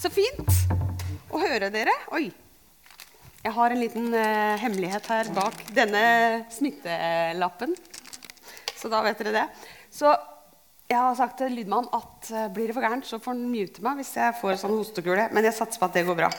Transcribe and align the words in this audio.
Så 0.00 0.08
fint 0.08 0.48
å 1.28 1.38
høre 1.42 1.68
dere. 1.68 1.92
Oi. 2.16 2.30
Jeg 3.44 3.52
har 3.52 3.72
en 3.72 3.80
liten 3.82 4.06
uh, 4.14 4.56
hemmelighet 4.56 5.08
her 5.12 5.28
bak 5.36 5.58
denne 5.76 6.04
smittelappen. 6.52 7.74
Så 8.80 8.88
da 8.88 9.02
vet 9.04 9.20
dere 9.20 9.34
det. 9.34 9.42
Så 9.92 10.08
jeg 10.88 10.96
har 10.96 11.18
sagt 11.18 11.36
til 11.42 11.52
lydmannen 11.52 11.92
at 11.92 12.30
uh, 12.32 12.46
blir 12.48 12.70
det 12.70 12.78
for 12.78 12.86
gærent, 12.86 13.04
så 13.04 13.20
får 13.20 13.36
han 13.36 13.52
mute 13.52 13.84
meg 13.84 14.00
hvis 14.00 14.14
jeg 14.16 14.38
får 14.40 14.56
sånn 14.62 14.72
hostekule. 14.78 15.28
Men 15.36 15.50
jeg 15.50 15.58
satser 15.58 15.82
på 15.82 15.90
at 15.90 16.00
det 16.00 16.06
går 16.08 16.18
bra. 16.22 16.32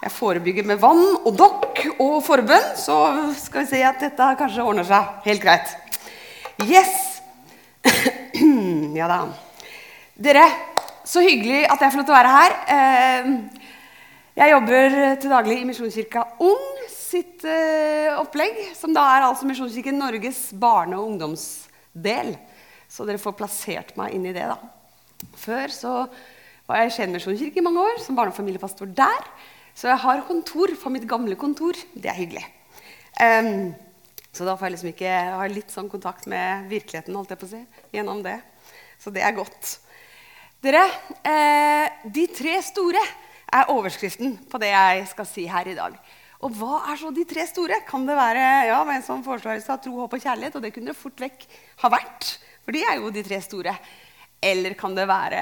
Jeg 0.00 0.16
forebygger 0.16 0.70
med 0.72 0.80
vann 0.80 1.04
og 1.18 1.36
dokk 1.36 1.84
og 1.98 2.22
forbønn, 2.24 2.70
så 2.80 2.96
skal 3.36 3.66
vi 3.66 3.72
se 3.74 3.82
at 3.84 4.00
dette 4.00 4.32
kanskje 4.40 4.64
ordner 4.64 4.88
seg 4.88 5.28
helt 5.28 5.44
greit. 5.44 5.76
Yes! 6.64 7.20
ja 8.96 9.12
da. 9.12 9.22
Dere, 10.20 10.48
så 11.10 11.22
hyggelig 11.24 11.64
at 11.66 11.80
jeg 11.82 11.92
får 11.92 12.00
lov 12.00 12.06
til 12.06 12.14
å 12.14 12.18
være 12.18 12.34
her. 12.36 12.56
Eh, 12.74 13.30
jeg 14.38 14.52
jobber 14.52 14.96
til 15.20 15.32
daglig 15.32 15.56
i 15.58 15.66
Misjonskirka 15.66 16.22
Ung 16.46 16.68
sitt 16.90 17.42
eh, 17.48 18.12
opplegg, 18.14 18.60
som 18.78 18.94
da 18.94 19.02
er 19.16 19.26
altså 19.26 19.48
Misjonskirken 19.48 19.98
Norges 19.98 20.44
barne- 20.54 20.98
og 21.00 21.08
ungdomsdel. 21.10 22.36
Så 22.90 23.06
dere 23.08 23.22
får 23.22 23.36
plassert 23.38 23.92
meg 23.98 24.14
inn 24.14 24.28
i 24.30 24.34
det, 24.36 24.46
da. 24.50 24.58
Før 25.38 25.74
så 25.74 25.94
var 26.70 26.80
jeg 26.80 26.92
i 26.92 26.94
Skien 26.94 27.12
misjonskirke 27.12 27.58
i 27.58 27.66
mange 27.66 27.82
år 27.82 27.98
som 28.02 28.16
barne- 28.18 28.30
og 28.30 28.38
familiepastor 28.38 28.90
der. 28.94 29.26
Så 29.74 29.90
jeg 29.90 30.02
har 30.04 30.24
kontor 30.28 30.72
for 30.78 30.94
mitt 30.94 31.06
gamle 31.10 31.34
kontor. 31.38 31.78
Det 31.94 32.10
er 32.10 32.18
hyggelig. 32.18 32.46
Så 34.30 34.46
da 34.46 34.54
får 34.54 34.68
jeg 34.68 34.74
liksom 34.76 34.90
ikke 34.92 35.14
ha 35.34 35.46
litt 35.50 35.74
sånn 35.74 35.90
kontakt 35.90 36.28
med 36.30 36.70
virkeligheten 36.70 37.16
holdt 37.18 37.34
jeg 37.34 37.40
på 37.40 37.48
å 37.48 37.52
si, 37.52 37.62
gjennom 37.94 38.22
det. 38.24 38.38
Så 39.02 39.12
det 39.14 39.24
er 39.26 39.34
godt. 39.34 39.78
Dere, 40.60 40.82
eh, 41.24 41.86
de 42.04 42.26
tre 42.36 42.58
store 42.60 43.00
er 43.48 43.70
overskriften 43.72 44.34
på 44.44 44.58
det 44.60 44.68
jeg 44.68 45.06
skal 45.08 45.26
si 45.28 45.46
her 45.48 45.70
i 45.70 45.76
dag. 45.76 45.94
Og 46.44 46.52
hva 46.52 46.82
er 46.92 46.98
så 47.00 47.08
de 47.16 47.24
tre 47.24 47.46
store? 47.48 47.78
Kan 47.88 48.04
det 48.04 48.16
være 48.16 48.42
ja, 48.68 48.76
en 48.84 49.04
som 49.04 49.22
foreslår 49.24 49.62
seg 49.64 49.80
tro, 49.80 49.94
håp 50.02 50.18
og 50.18 50.20
kjærlighet? 50.20 50.58
Og 50.58 50.64
det 50.64 50.72
kunne 50.74 50.92
det 50.92 51.00
fort 51.00 51.16
vekk 51.20 51.46
ha 51.80 51.90
vært, 51.96 52.34
for 52.60 52.76
de 52.76 52.82
er 52.84 52.98
jo 53.00 53.08
de 53.12 53.24
tre 53.24 53.38
store. 53.40 53.72
Eller 54.50 54.76
kan 54.76 54.92
det 54.96 55.06
være 55.08 55.40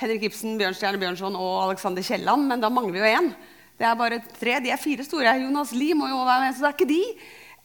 Henrik 0.00 0.24
Ibsen, 0.30 0.56
Bjørnstjerne 0.56 1.00
Bjørnson 1.02 1.36
og 1.36 1.66
Alexander 1.66 2.04
Kielland, 2.04 2.48
men 2.48 2.64
da 2.64 2.72
mangler 2.72 2.96
vi 2.96 3.04
jo 3.04 3.12
én. 3.20 3.30
Det 3.76 3.84
er 3.84 4.00
bare 4.00 4.22
tre. 4.32 4.56
De 4.64 4.72
er 4.72 4.80
fire 4.80 5.04
store. 5.04 5.36
Jonas 5.42 5.74
Lie 5.76 5.96
må 5.96 6.08
jo 6.08 6.24
være 6.24 6.46
med, 6.46 6.56
så 6.56 6.64
det 6.64 6.70
er 6.70 6.78
ikke 6.78 6.88
de. 6.88 7.02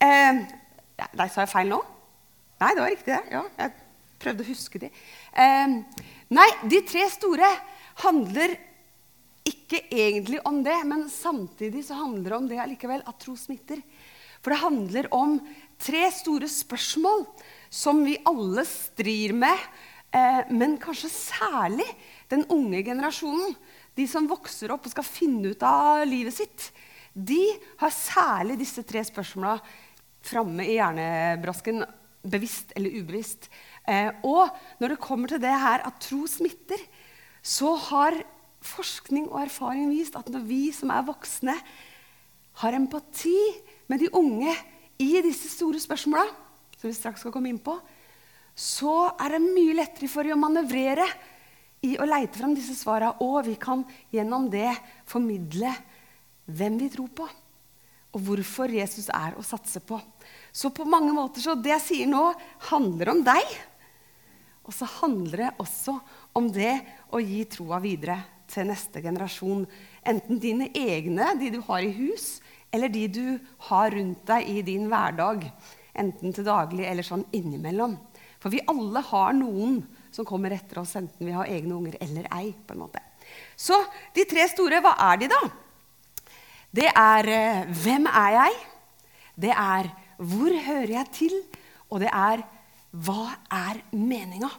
Eh, 0.04 0.44
nei, 1.16 1.32
sa 1.32 1.46
jeg 1.46 1.54
feil 1.56 1.72
nå? 1.72 1.80
Nei, 2.60 2.76
det 2.76 2.84
var 2.84 2.92
riktig, 2.92 3.12
det. 3.16 3.24
Ja, 3.40 3.46
jeg 3.64 3.76
prøvde 4.24 4.44
å 4.44 4.52
huske 4.52 4.84
de. 4.84 4.92
Eh, 5.34 5.78
nei, 6.30 6.50
de 6.70 6.82
tre 6.86 7.08
store 7.12 7.50
handler 8.04 8.56
ikke 9.44 9.82
egentlig 9.92 10.40
om 10.48 10.62
det, 10.64 10.76
men 10.88 11.08
samtidig 11.12 11.84
så 11.88 11.98
handler 12.00 12.30
det 12.30 12.38
om 12.38 12.50
det 12.52 12.60
allikevel, 12.64 13.04
at 13.06 13.20
tro 13.22 13.36
smitter. 13.40 13.82
For 14.44 14.54
det 14.54 14.62
handler 14.62 15.10
om 15.16 15.38
tre 15.82 16.06
store 16.14 16.50
spørsmål 16.52 17.26
som 17.74 18.04
vi 18.06 18.20
alle 18.28 18.66
strir 18.68 19.34
med, 19.36 19.60
eh, 20.14 20.44
men 20.52 20.78
kanskje 20.78 21.10
særlig 21.10 21.88
den 22.30 22.46
unge 22.52 22.84
generasjonen, 22.84 23.56
de 23.96 24.08
som 24.08 24.28
vokser 24.30 24.72
opp 24.74 24.86
og 24.86 24.94
skal 24.94 25.06
finne 25.06 25.54
ut 25.54 25.64
av 25.64 26.04
livet 26.08 26.34
sitt, 26.34 26.72
de 27.14 27.54
har 27.78 27.94
særlig 27.94 28.58
disse 28.58 28.82
tre 28.84 29.04
spørsmåla 29.06 29.60
framme 30.24 30.66
i 30.66 30.80
hjernebrasken, 30.80 31.84
bevisst 32.24 32.72
eller 32.76 32.96
ubevisst. 32.96 33.50
Eh, 33.84 34.12
og 34.24 34.52
når 34.80 34.94
det 34.94 35.04
kommer 35.04 35.32
til 35.32 35.42
det 35.44 35.52
her 35.52 35.84
at 35.88 36.00
tro 36.04 36.24
smitter, 36.30 36.80
så 37.44 37.74
har 37.90 38.22
forskning 38.64 39.28
og 39.32 39.42
erfaring 39.44 39.90
vist 39.92 40.16
at 40.16 40.30
når 40.32 40.46
vi 40.48 40.62
som 40.76 40.94
er 40.94 41.04
voksne, 41.08 41.56
har 42.62 42.78
empati 42.78 43.36
med 43.90 44.04
de 44.04 44.12
unge 44.14 44.54
i 45.02 45.10
disse 45.26 45.50
store 45.52 45.82
spørsmåla, 45.82 46.26
som 46.78 46.90
vi 46.90 46.96
straks 46.96 47.24
skal 47.24 47.34
komme 47.34 47.50
inn 47.52 47.62
på, 47.64 47.76
så 48.54 49.10
er 49.18 49.34
det 49.34 49.46
mye 49.48 49.76
lettere 49.80 50.10
for 50.12 50.26
dem 50.26 50.38
å 50.38 50.44
manøvrere 50.44 51.08
i 51.84 51.96
å 52.00 52.08
leite 52.08 52.38
fram 52.40 52.54
disse 52.56 52.76
svara, 52.78 53.16
og 53.26 53.48
vi 53.48 53.58
kan 53.60 53.82
gjennom 54.14 54.46
det 54.54 54.70
formidle 55.10 55.74
hvem 56.46 56.78
vi 56.80 56.92
tror 56.94 57.10
på, 57.18 57.28
og 58.14 58.28
hvorfor 58.28 58.72
Jesus 58.72 59.10
er 59.10 59.36
å 59.36 59.44
satse 59.44 59.82
på. 59.84 59.98
Så 60.54 60.70
på 60.70 60.86
mange 60.86 61.12
måter 61.16 61.44
så 61.44 61.58
det 61.58 61.74
jeg 61.74 61.86
sier 61.88 62.12
nå, 62.12 62.28
handler 62.70 63.16
om 63.16 63.24
deg. 63.26 63.56
Og 64.64 64.76
så 64.76 64.88
handler 65.02 65.46
det 65.46 65.52
også 65.60 65.98
om 66.38 66.48
det 66.54 66.76
å 67.12 67.20
gi 67.20 67.44
troa 67.52 67.82
videre 67.84 68.20
til 68.52 68.70
neste 68.70 69.02
generasjon. 69.04 69.66
Enten 70.08 70.40
dine 70.40 70.70
egne, 70.78 71.34
de 71.40 71.52
du 71.54 71.60
har 71.68 71.84
i 71.84 71.92
hus, 71.96 72.38
eller 72.74 72.90
de 72.90 73.08
du 73.12 73.26
har 73.70 73.92
rundt 73.94 74.24
deg 74.30 74.50
i 74.50 74.62
din 74.66 74.88
hverdag. 74.92 75.46
Enten 75.94 76.34
til 76.34 76.48
daglig 76.48 76.88
eller 76.90 77.06
sånn 77.06 77.26
innimellom. 77.36 77.98
For 78.42 78.52
vi 78.52 78.64
alle 78.68 79.04
har 79.08 79.36
noen 79.38 79.82
som 80.14 80.28
kommer 80.28 80.54
etter 80.56 80.82
oss, 80.82 80.96
enten 81.00 81.28
vi 81.28 81.36
har 81.36 81.50
egne 81.50 81.76
unger 81.76 81.98
eller 82.04 82.28
ei. 82.36 82.54
på 82.54 82.76
en 82.76 82.84
måte. 82.86 83.02
Så 83.56 83.78
de 84.16 84.26
tre 84.30 84.48
store, 84.52 84.82
hva 84.84 84.96
er 85.12 85.22
de, 85.22 85.30
da? 85.32 85.42
Det 86.74 86.90
er 86.90 87.30
eh, 87.30 87.66
hvem 87.84 88.08
er 88.10 88.32
jeg? 88.40 88.58
Det 89.46 89.54
er 89.54 89.92
hvor 90.18 90.54
hører 90.66 90.92
jeg 90.98 91.12
til? 91.14 91.36
Og 91.90 92.02
det 92.02 92.10
er 92.10 92.44
hva 92.94 93.34
er 93.50 93.82
meninga? 93.98 94.50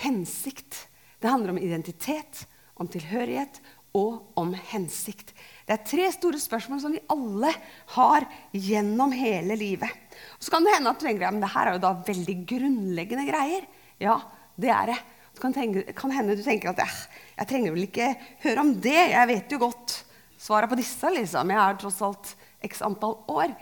Hensikt. 0.00 0.86
Det 1.20 1.28
handler 1.28 1.52
om 1.52 1.60
identitet, 1.60 2.46
om 2.80 2.88
tilhørighet 2.88 3.60
og 3.94 4.32
om 4.40 4.54
hensikt. 4.72 5.34
Det 5.64 5.76
er 5.76 5.84
tre 5.86 6.06
store 6.12 6.40
spørsmål 6.40 6.80
som 6.82 6.94
vi 6.96 7.02
alle 7.12 7.52
har 7.94 8.26
gjennom 8.52 9.12
hele 9.14 9.56
livet. 9.60 9.92
Så 10.40 10.50
kan 10.52 10.64
det 10.64 10.74
hende 10.74 10.90
at 10.90 11.00
du 11.00 11.06
tenker 11.06 11.28
ja, 11.28 11.34
men 11.34 11.44
det 11.44 11.52
her 11.52 11.68
er 11.68 11.76
jo 11.76 11.84
da 11.84 11.92
veldig 12.08 12.38
grunnleggende 12.48 13.26
greier. 13.28 13.68
Ja, 14.02 14.18
det 14.56 14.72
er 14.72 14.94
det. 14.94 14.98
Det 15.34 15.42
kan, 15.42 15.54
tenke, 15.54 15.84
kan 15.98 16.14
hende 16.14 16.36
du 16.38 16.42
tenker 16.46 16.72
at 16.72 16.80
jeg, 16.80 16.98
jeg 17.36 17.50
trenger 17.50 17.74
vel 17.74 17.86
ikke 17.86 18.10
høre 18.46 18.64
om 18.64 18.74
det. 18.82 19.00
Jeg 19.12 19.30
vet 19.30 19.54
jo 19.54 19.62
godt 19.66 20.00
svaret 20.40 20.70
på 20.70 20.78
disse. 20.80 21.12
liksom. 21.12 21.52
Jeg 21.52 21.60
er 21.60 21.80
tross 21.80 22.02
alt 22.06 22.34
x 22.64 22.82
antall 22.86 23.18
år. 23.30 23.54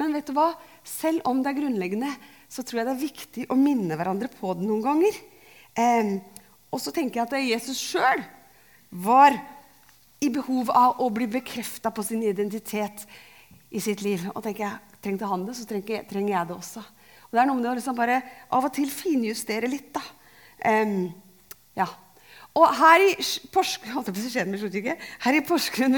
Men 0.00 0.16
vet 0.16 0.28
du 0.28 0.36
hva? 0.36 0.52
selv 0.86 1.20
om 1.28 1.42
det 1.42 1.52
er 1.52 1.58
grunnleggende, 1.60 2.10
så 2.50 2.64
tror 2.66 2.80
jeg 2.80 2.88
det 2.88 2.94
er 2.96 3.04
viktig 3.04 3.46
å 3.50 3.58
minne 3.58 3.96
hverandre 3.98 4.30
på 4.32 4.52
det 4.58 4.66
noen 4.66 4.82
ganger. 4.84 5.16
Eh, 5.78 6.12
og 6.70 6.82
så 6.82 6.92
tenker 6.94 7.20
jeg 7.20 7.28
at 7.28 7.50
Jesus 7.54 7.80
sjøl 7.80 8.22
var 8.90 9.38
i 10.20 10.28
behov 10.34 10.70
av 10.74 11.00
å 11.00 11.08
bli 11.14 11.28
bekrefta 11.30 11.92
på 11.94 12.04
sin 12.04 12.22
identitet 12.26 13.06
i 13.70 13.80
sitt 13.82 14.02
liv. 14.04 14.26
Og 14.34 14.42
tenker 14.44 14.66
jeg, 14.66 14.86
Trengte 15.00 15.24
han 15.24 15.46
det, 15.46 15.54
så 15.56 15.64
trenger, 15.64 16.02
trenger 16.04 16.34
jeg 16.34 16.48
det 16.50 16.52
også. 16.58 16.82
Og 17.30 17.32
Det 17.32 17.40
er 17.40 17.46
noe 17.48 17.56
med 17.56 17.64
det 17.64 17.70
å 17.70 17.76
liksom 17.78 17.96
bare 17.96 18.18
av 18.52 18.66
og 18.68 18.72
til 18.76 18.90
finjustere 18.92 19.70
litt. 19.70 19.94
da. 19.94 20.02
Um, 20.60 21.06
ja. 21.78 21.86
Og 22.58 22.66
her 22.76 23.04
i, 23.06 23.14
Porsk, 23.54 23.86
her 23.86 25.38
i 25.38 25.42
Porsgrunn 25.46 25.96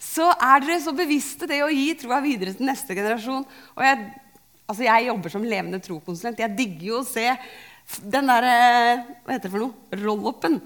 så 0.00 0.30
er 0.30 0.62
dere 0.64 0.78
så 0.80 0.94
bevisste 0.96 1.48
det 1.50 1.60
å 1.64 1.68
gi 1.68 1.90
troa 2.00 2.22
videre 2.24 2.54
til 2.56 2.70
neste 2.70 2.96
generasjon. 2.96 3.44
Og 3.76 3.84
jeg, 3.84 4.06
altså 4.70 4.86
jeg 4.86 5.08
jobber 5.08 5.32
som 5.32 5.46
levende 5.46 5.82
trokonsulent. 5.82 6.40
Jeg 6.40 6.56
digger 6.58 6.86
jo 6.92 7.00
å 7.00 7.08
se 7.08 7.26
den 8.06 8.30
der, 8.30 8.46
eh, 8.46 9.02
hva 9.24 9.34
heter 9.34 9.48
det 9.48 9.52
for 9.54 9.64
noe, 9.64 9.98
roll-upen 9.98 10.60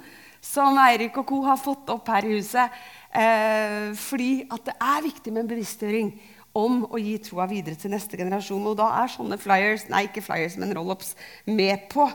som 0.45 0.77
Eirik 0.79 1.17
og 1.17 1.27
co. 1.27 1.43
har 1.43 1.57
fått 1.57 1.89
opp 1.89 2.09
her 2.13 2.27
i 2.29 2.37
huset. 2.37 2.71
Eh, 3.15 3.93
fordi 3.97 4.47
at 4.51 4.65
det 4.65 4.75
er 4.77 5.07
viktig 5.07 5.33
med 5.33 5.45
en 5.45 5.53
bevisstgjøring 5.55 6.11
om 6.55 6.85
å 6.87 7.01
gi 7.01 7.17
troa 7.19 7.47
videre 7.51 7.79
til 7.81 7.91
neste 7.95 8.19
generasjon. 8.19 8.67
Og 8.67 8.77
da 8.79 8.91
er 9.03 9.09
sånne 9.13 9.39
flyers, 9.41 9.89
nei 9.89 10.05
ikke 10.09 10.23
flyers, 10.23 10.59
men 10.61 10.75
roll-ups 10.77 11.15
med 11.47 11.89
på 11.91 12.07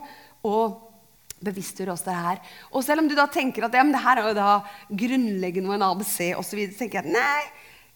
å 0.46 0.58
bevisstgjøre 1.44 1.96
oss 1.96 2.06
det 2.06 2.16
her. 2.16 2.40
Og 2.76 2.84
selv 2.84 3.04
om 3.04 3.10
du 3.10 3.16
da 3.18 3.26
tenker 3.32 3.66
at 3.66 3.76
ja, 3.76 3.84
det 3.88 4.04
her 4.04 4.20
er 4.20 4.30
jo 4.30 4.38
da 4.38 4.52
grunnleggende 4.92 5.72
og 5.72 5.78
en 5.78 5.88
ABC 5.90 6.34
osv., 6.40 6.66
tenker 6.76 7.00
jeg 7.00 7.08
at 7.08 7.14
nei, 7.16 7.44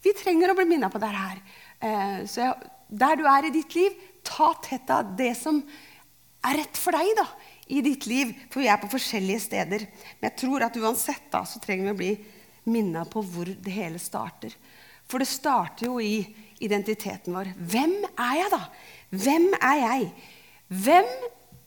vi 0.04 0.16
trenger 0.16 0.52
å 0.52 0.58
bli 0.58 0.68
minnet 0.68 0.92
på 0.92 1.02
det 1.04 1.12
her. 1.12 1.42
Eh, 1.84 2.24
så 2.28 2.48
jeg, 2.48 2.72
der 2.94 3.18
du 3.20 3.26
er 3.30 3.48
i 3.48 3.54
ditt 3.54 3.76
liv, 3.78 3.98
ta 4.24 4.54
tett 4.64 4.92
av 4.94 5.16
det 5.18 5.34
som 5.40 5.60
er 6.44 6.60
rett 6.62 6.80
for 6.80 6.96
deg 6.96 7.12
da, 7.18 7.26
i 7.74 7.82
ditt 7.84 8.08
liv. 8.10 8.32
For 8.52 8.64
vi 8.64 8.70
er 8.72 8.80
på 8.82 8.92
forskjellige 8.92 9.44
steder. 9.48 9.86
Men 10.20 10.30
jeg 10.30 10.40
tror 10.44 10.68
at 10.68 10.80
uansett 10.80 11.28
da, 11.34 11.44
så 11.48 11.62
trenger 11.64 11.90
vi 11.90 11.94
å 11.94 12.02
bli 12.02 12.14
minnet 12.74 13.12
på 13.12 13.24
hvor 13.26 13.50
det 13.50 13.76
hele 13.76 14.00
starter. 14.02 14.56
For 15.10 15.20
det 15.20 15.30
starter 15.32 15.90
jo 15.90 16.00
i 16.00 16.24
identiteten 16.64 17.36
vår. 17.36 17.52
Hvem 17.60 17.96
er 18.14 18.36
jeg, 18.40 18.52
da? 18.54 18.62
Hvem 19.24 19.50
er 19.60 19.82
jeg? 19.82 20.12
Hvem 20.84 21.10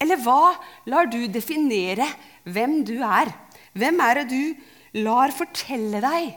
eller 0.03 0.21
hva 0.21 0.57
lar 0.91 1.09
du 1.09 1.23
definere 1.33 2.09
hvem 2.45 2.83
du 2.87 2.99
er? 3.01 3.31
Hvem 3.77 4.01
er 4.05 4.21
det 4.21 4.27
du 4.33 5.03
lar 5.05 5.33
fortelle 5.35 6.01
deg 6.05 6.35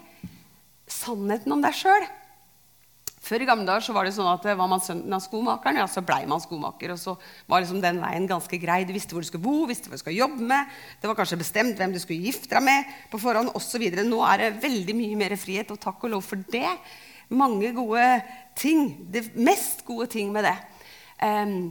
sannheten 0.90 1.54
om 1.56 1.64
deg 1.64 1.76
sjøl? 1.76 2.08
Før 3.30 3.44
i 3.44 3.46
gamle 3.46 3.68
dager 3.68 3.84
så 3.86 3.94
var 3.94 4.08
det 4.08 4.16
sånn 4.16 4.28
at 4.32 4.46
eh, 4.50 4.58
var 4.58 4.70
man 4.72 4.82
sønnen 4.82 5.14
av 5.14 5.22
skomakeren, 5.22 5.78
ja, 5.78 5.86
så 5.86 6.02
blei 6.02 6.24
man 6.30 6.42
skomaker. 6.42 6.96
Og 6.96 6.98
så 6.98 7.14
var 7.52 7.62
liksom 7.62 7.82
den 7.84 8.00
veien 8.02 8.26
ganske 8.30 8.58
grei. 8.62 8.80
Du 8.90 8.94
visste 8.96 9.14
hvor 9.14 9.22
du 9.22 9.30
skulle 9.30 9.44
bo, 9.44 9.68
visste 9.70 9.92
hva 9.92 10.00
du 10.00 10.02
skulle 10.02 10.18
jobbe 10.18 10.48
med. 10.50 10.72
Det 10.98 11.12
var 11.12 11.18
kanskje 11.20 11.38
bestemt 11.38 11.78
hvem 11.78 11.94
du 11.94 12.00
skulle 12.02 12.26
gifte 12.26 12.50
deg 12.56 12.66
med 12.66 12.90
på 13.12 13.22
forhånd 13.22 13.54
osv. 13.60 13.86
Nå 14.08 14.24
er 14.32 14.42
det 14.42 14.50
veldig 14.66 14.98
mye 14.98 15.20
mer 15.20 15.38
frihet, 15.38 15.70
og 15.70 15.82
takk 15.84 16.08
og 16.08 16.16
lov 16.16 16.26
for 16.26 16.42
det. 16.50 16.74
Mange 17.30 17.70
gode 17.78 18.08
ting. 18.58 18.96
Det 19.14 19.28
mest 19.38 19.86
gode 19.86 20.10
ting 20.10 20.34
med 20.34 20.50
det. 20.50 20.58
Um, 21.22 21.70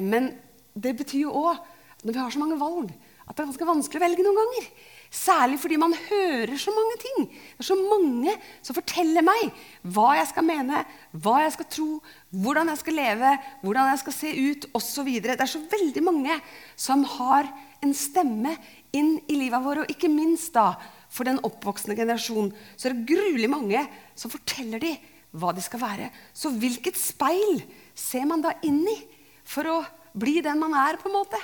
men 0.00 0.30
det 0.72 0.94
betyr 0.96 1.26
jo 1.26 1.34
òg, 1.42 1.60
når 2.06 2.14
vi 2.14 2.22
har 2.22 2.32
så 2.32 2.40
mange 2.40 2.56
valg, 2.56 2.88
at 3.26 3.34
det 3.34 3.42
er 3.42 3.50
ganske 3.50 3.68
vanskelig 3.68 4.00
å 4.00 4.06
velge 4.06 4.24
noen 4.24 4.40
ganger. 4.40 4.70
Særlig 5.16 5.56
fordi 5.62 5.78
man 5.80 5.94
hører 5.96 6.58
så 6.60 6.72
mange 6.76 6.96
ting. 7.00 7.28
Det 7.30 7.64
er 7.64 7.68
så 7.70 7.76
mange 7.78 8.34
som 8.60 8.76
forteller 8.76 9.24
meg 9.24 9.46
hva 9.94 10.10
jeg 10.18 10.28
skal 10.32 10.44
mene, 10.44 10.82
hva 11.16 11.38
jeg 11.40 11.54
skal 11.54 11.68
tro, 11.72 11.88
hvordan 12.36 12.72
jeg 12.72 12.82
skal 12.82 12.98
leve, 13.00 13.30
hvordan 13.62 13.92
jeg 13.92 14.02
skal 14.02 14.16
se 14.16 14.34
ut 14.50 14.68
osv. 14.76 15.08
Det 15.24 15.38
er 15.38 15.48
så 15.50 15.62
veldig 15.72 16.04
mange 16.04 16.36
som 16.76 17.06
har 17.16 17.48
en 17.84 17.96
stemme 17.96 18.56
inn 18.96 19.16
i 19.24 19.40
livet 19.40 19.64
vårt. 19.64 19.84
Og 19.86 19.96
ikke 19.96 20.12
minst 20.12 20.52
da, 20.56 20.74
for 21.08 21.28
den 21.28 21.40
oppvoksende 21.46 21.96
generasjonen 21.96 22.52
så 22.76 22.90
er 22.90 22.96
det 22.96 23.08
gruelig 23.08 23.50
mange 23.52 23.86
som 24.18 24.32
forteller 24.32 24.82
dem 24.82 25.12
hva 25.36 25.52
de 25.56 25.64
skal 25.64 25.80
være. 25.80 26.12
Så 26.36 26.52
hvilket 26.52 26.96
speil 27.00 27.62
ser 27.96 28.28
man 28.28 28.44
da 28.44 28.56
inn 28.68 28.84
i 28.88 29.00
for 29.46 29.68
å 29.68 29.82
bli 30.16 30.40
den 30.44 30.60
man 30.60 30.76
er? 30.76 31.00
på 31.00 31.08
en 31.08 31.18
måte? 31.18 31.40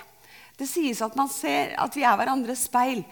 Det 0.59 0.69
sies 0.69 1.01
at 1.05 1.17
man 1.17 1.31
ser 1.33 1.73
at 1.81 1.97
vi 1.97 2.05
er 2.05 2.17
hverandres 2.19 2.67
speil. 2.69 3.03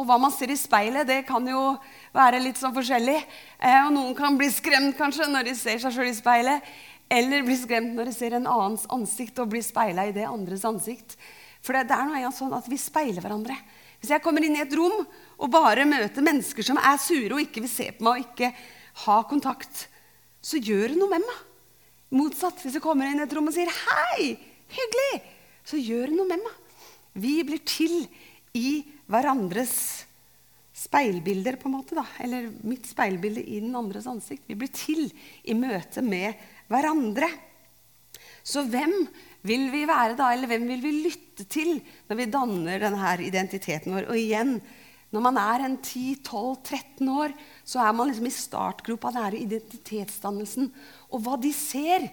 Og 0.00 0.06
hva 0.08 0.16
man 0.16 0.32
ser 0.32 0.48
i 0.48 0.56
speilet, 0.56 1.04
det 1.04 1.26
kan 1.28 1.44
jo 1.44 1.74
være 2.16 2.40
litt 2.40 2.56
sånn 2.56 2.72
forskjellig. 2.72 3.18
Eh, 3.60 3.82
og 3.84 3.92
noen 3.92 4.14
kan 4.16 4.38
bli 4.40 4.48
skremt 4.52 4.96
kanskje 4.96 5.28
når 5.28 5.50
de 5.50 5.56
ser 5.58 5.82
seg 5.82 5.92
sjøl 5.92 6.08
i 6.08 6.16
speilet. 6.16 6.70
Eller 7.10 7.44
bli 7.44 7.56
skremt 7.58 7.92
når 7.96 8.08
de 8.08 8.14
ser 8.16 8.38
en 8.38 8.48
annens 8.48 8.86
ansikt 8.94 9.42
og 9.42 9.50
blir 9.52 9.64
speila 9.66 10.06
i 10.08 10.14
det 10.16 10.24
andres 10.24 10.64
ansikt. 10.64 11.18
For 11.60 11.76
det, 11.76 11.90
det 11.90 11.98
er 11.98 12.08
noe 12.08 12.32
sånn 12.32 12.56
at 12.56 12.68
vi 12.70 12.80
speiler 12.80 13.20
hverandre. 13.20 13.58
Hvis 14.00 14.14
jeg 14.14 14.24
kommer 14.24 14.46
inn 14.46 14.56
i 14.56 14.62
et 14.62 14.76
rom 14.78 15.02
og 15.02 15.52
bare 15.52 15.84
møter 15.84 16.24
mennesker 16.24 16.64
som 16.64 16.80
er 16.80 16.96
sure 17.02 17.34
og 17.36 17.42
ikke 17.44 17.66
vil 17.66 17.72
se 17.72 17.90
på 17.92 18.06
meg 18.06 18.14
og 18.14 18.30
ikke 18.30 18.52
ha 19.04 19.18
kontakt, 19.28 19.84
så 20.40 20.56
gjør 20.56 20.94
det 20.94 21.00
noe 21.02 21.12
med 21.12 21.26
meg. 21.26 21.42
Motsatt. 22.16 22.62
Hvis 22.64 22.78
jeg 22.78 22.82
kommer 22.82 23.10
inn 23.10 23.20
i 23.20 23.26
et 23.26 23.36
rom 23.36 23.52
og 23.52 23.54
sier 23.54 23.68
'hei, 23.68 24.32
hyggelig', 24.72 25.20
så 25.68 25.76
gjør 25.76 26.08
det 26.08 26.16
noe 26.16 26.30
med 26.30 26.40
meg. 26.40 26.56
Vi 27.20 27.42
blir 27.44 27.60
til 27.66 28.08
i 28.56 28.80
hverandres 29.10 29.74
speilbilder, 30.80 31.58
på 31.60 31.68
en 31.68 31.76
måte. 31.76 31.94
da, 31.98 32.06
Eller 32.22 32.50
mitt 32.66 32.88
speilbilde 32.88 33.42
i 33.44 33.60
den 33.60 33.76
andres 33.76 34.08
ansikt. 34.10 34.46
Vi 34.46 34.58
blir 34.58 34.72
til 34.72 35.10
i 35.44 35.54
møte 35.54 36.02
med 36.02 36.38
hverandre. 36.70 37.28
Så 38.42 38.64
hvem 38.64 38.94
vil 39.46 39.68
vi 39.72 39.86
være 39.88 40.16
da, 40.18 40.30
eller 40.32 40.48
hvem 40.50 40.66
vil 40.68 40.84
vi 40.84 40.92
lytte 41.04 41.46
til 41.50 41.78
når 42.08 42.18
vi 42.18 42.30
danner 42.32 42.80
denne 42.82 43.16
identiteten 43.26 43.94
vår? 43.94 44.08
Og 44.08 44.16
igjen, 44.16 44.56
når 45.10 45.24
man 45.26 45.38
er 45.42 45.66
en 45.66 45.76
10-12-13 45.82 47.10
år, 47.12 47.34
så 47.66 47.82
er 47.82 47.94
man 47.96 48.10
liksom 48.10 48.28
i 48.30 48.34
startgropa 48.34 49.10
av 49.10 49.16
denne 49.18 49.44
identitetsdannelsen. 49.44 50.70
Og 51.10 51.24
hva 51.24 51.36
de 51.40 51.50
ser, 51.56 52.06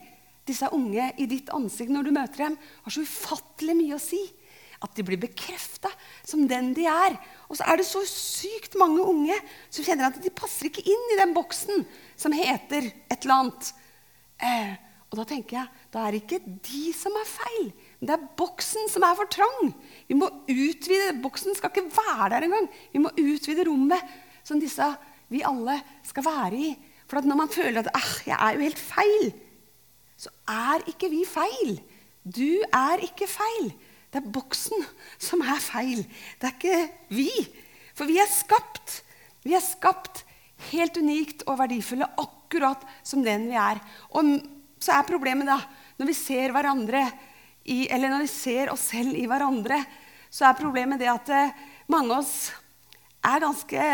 disse 0.48 0.70
unge, 0.74 1.12
i 1.20 1.28
ditt 1.30 1.52
ansikt 1.54 1.92
når 1.94 2.08
du 2.08 2.14
møter 2.16 2.48
dem, 2.48 2.58
har 2.84 2.94
så 2.94 3.04
ufattelig 3.06 3.76
mye 3.78 3.98
å 3.98 4.02
si. 4.02 4.22
At 4.84 4.94
de 4.98 5.06
blir 5.06 5.20
bekrefta 5.22 5.90
som 6.22 6.46
den 6.50 6.74
de 6.78 6.86
er. 6.90 7.16
Og 7.50 7.58
så 7.58 7.66
er 7.66 7.80
det 7.80 7.88
så 7.90 8.04
sykt 8.10 8.78
mange 8.78 9.02
unge 9.02 9.38
som 9.70 9.86
kjenner 9.86 10.12
at 10.12 10.20
de 10.22 10.34
passer 10.34 10.70
ikke 10.70 10.86
inn 10.86 11.14
i 11.14 11.20
den 11.22 11.34
boksen 11.38 11.86
som 12.20 12.36
heter 12.36 12.92
et 13.10 13.18
eller 13.24 13.38
annet. 13.40 13.72
Eh, 14.38 14.76
og 15.08 15.22
da 15.22 15.26
tenker 15.28 15.62
jeg 15.62 15.86
da 15.94 16.04
er 16.04 16.14
det 16.14 16.24
ikke 16.26 16.56
de 16.68 16.84
som 16.96 17.16
er 17.18 17.30
feil. 17.30 17.70
Men 17.98 18.10
det 18.10 18.16
er 18.18 18.30
boksen 18.40 18.90
som 18.92 19.06
er 19.08 19.18
for 19.18 19.32
trang. 19.32 19.72
Vi 20.10 20.18
må 20.20 20.30
utvide, 20.52 21.16
Boksen 21.24 21.56
skal 21.58 21.72
ikke 21.72 21.90
være 21.96 22.32
der 22.36 22.48
engang. 22.48 22.68
Vi 22.94 23.02
må 23.02 23.14
utvide 23.16 23.66
rommet 23.70 24.18
som 24.46 24.62
disse 24.62 24.86
vi 25.32 25.44
alle 25.48 25.80
skal 26.08 26.26
være 26.28 26.60
i. 26.60 26.72
For 27.08 27.24
når 27.24 27.40
man 27.40 27.52
føler 27.52 27.82
at 27.82 27.92
ah, 27.96 28.14
jeg 28.28 28.36
er 28.36 28.56
jo 28.56 28.66
helt 28.68 28.80
feil, 28.80 29.30
så 30.20 30.32
er 30.52 30.84
ikke 30.92 31.10
vi 31.12 31.24
feil. 31.28 31.78
Du 32.28 32.60
er 32.74 33.04
ikke 33.08 33.30
feil. 33.32 33.72
Det 34.18 34.24
er 34.24 34.34
boksen 34.34 34.86
som 35.22 35.44
er 35.46 35.60
feil. 35.62 36.00
Det 36.42 36.48
er 36.50 36.56
ikke 36.56 36.78
vi. 37.14 37.30
For 37.94 38.10
vi 38.10 38.16
er 38.18 38.30
skapt. 38.32 39.04
Vi 39.46 39.54
er 39.54 39.62
skapt 39.62 40.24
helt 40.72 40.98
unikt 40.98 41.44
og 41.46 41.60
verdifulle 41.60 42.08
akkurat 42.18 42.82
som 43.06 43.22
den 43.22 43.46
vi 43.52 43.60
er. 43.62 43.78
Og 44.18 44.40
så 44.82 44.96
er 44.96 45.06
problemet 45.06 45.46
da, 45.46 45.60
når 46.02 46.10
vi 46.10 46.16
ser 46.18 46.54
hverandre 46.56 47.04
i, 47.70 47.84
eller 47.94 48.10
når 48.10 48.26
vi 48.26 48.32
ser 48.32 48.72
oss 48.74 48.88
selv 48.90 49.14
i 49.14 49.28
hverandre, 49.30 49.78
så 50.34 50.48
er 50.50 50.58
problemet 50.58 50.98
det 50.98 51.12
at 51.14 51.30
eh, 51.30 51.54
mange 51.94 52.16
av 52.16 52.24
oss 52.24 52.50
er 53.22 53.44
ganske 53.46 53.86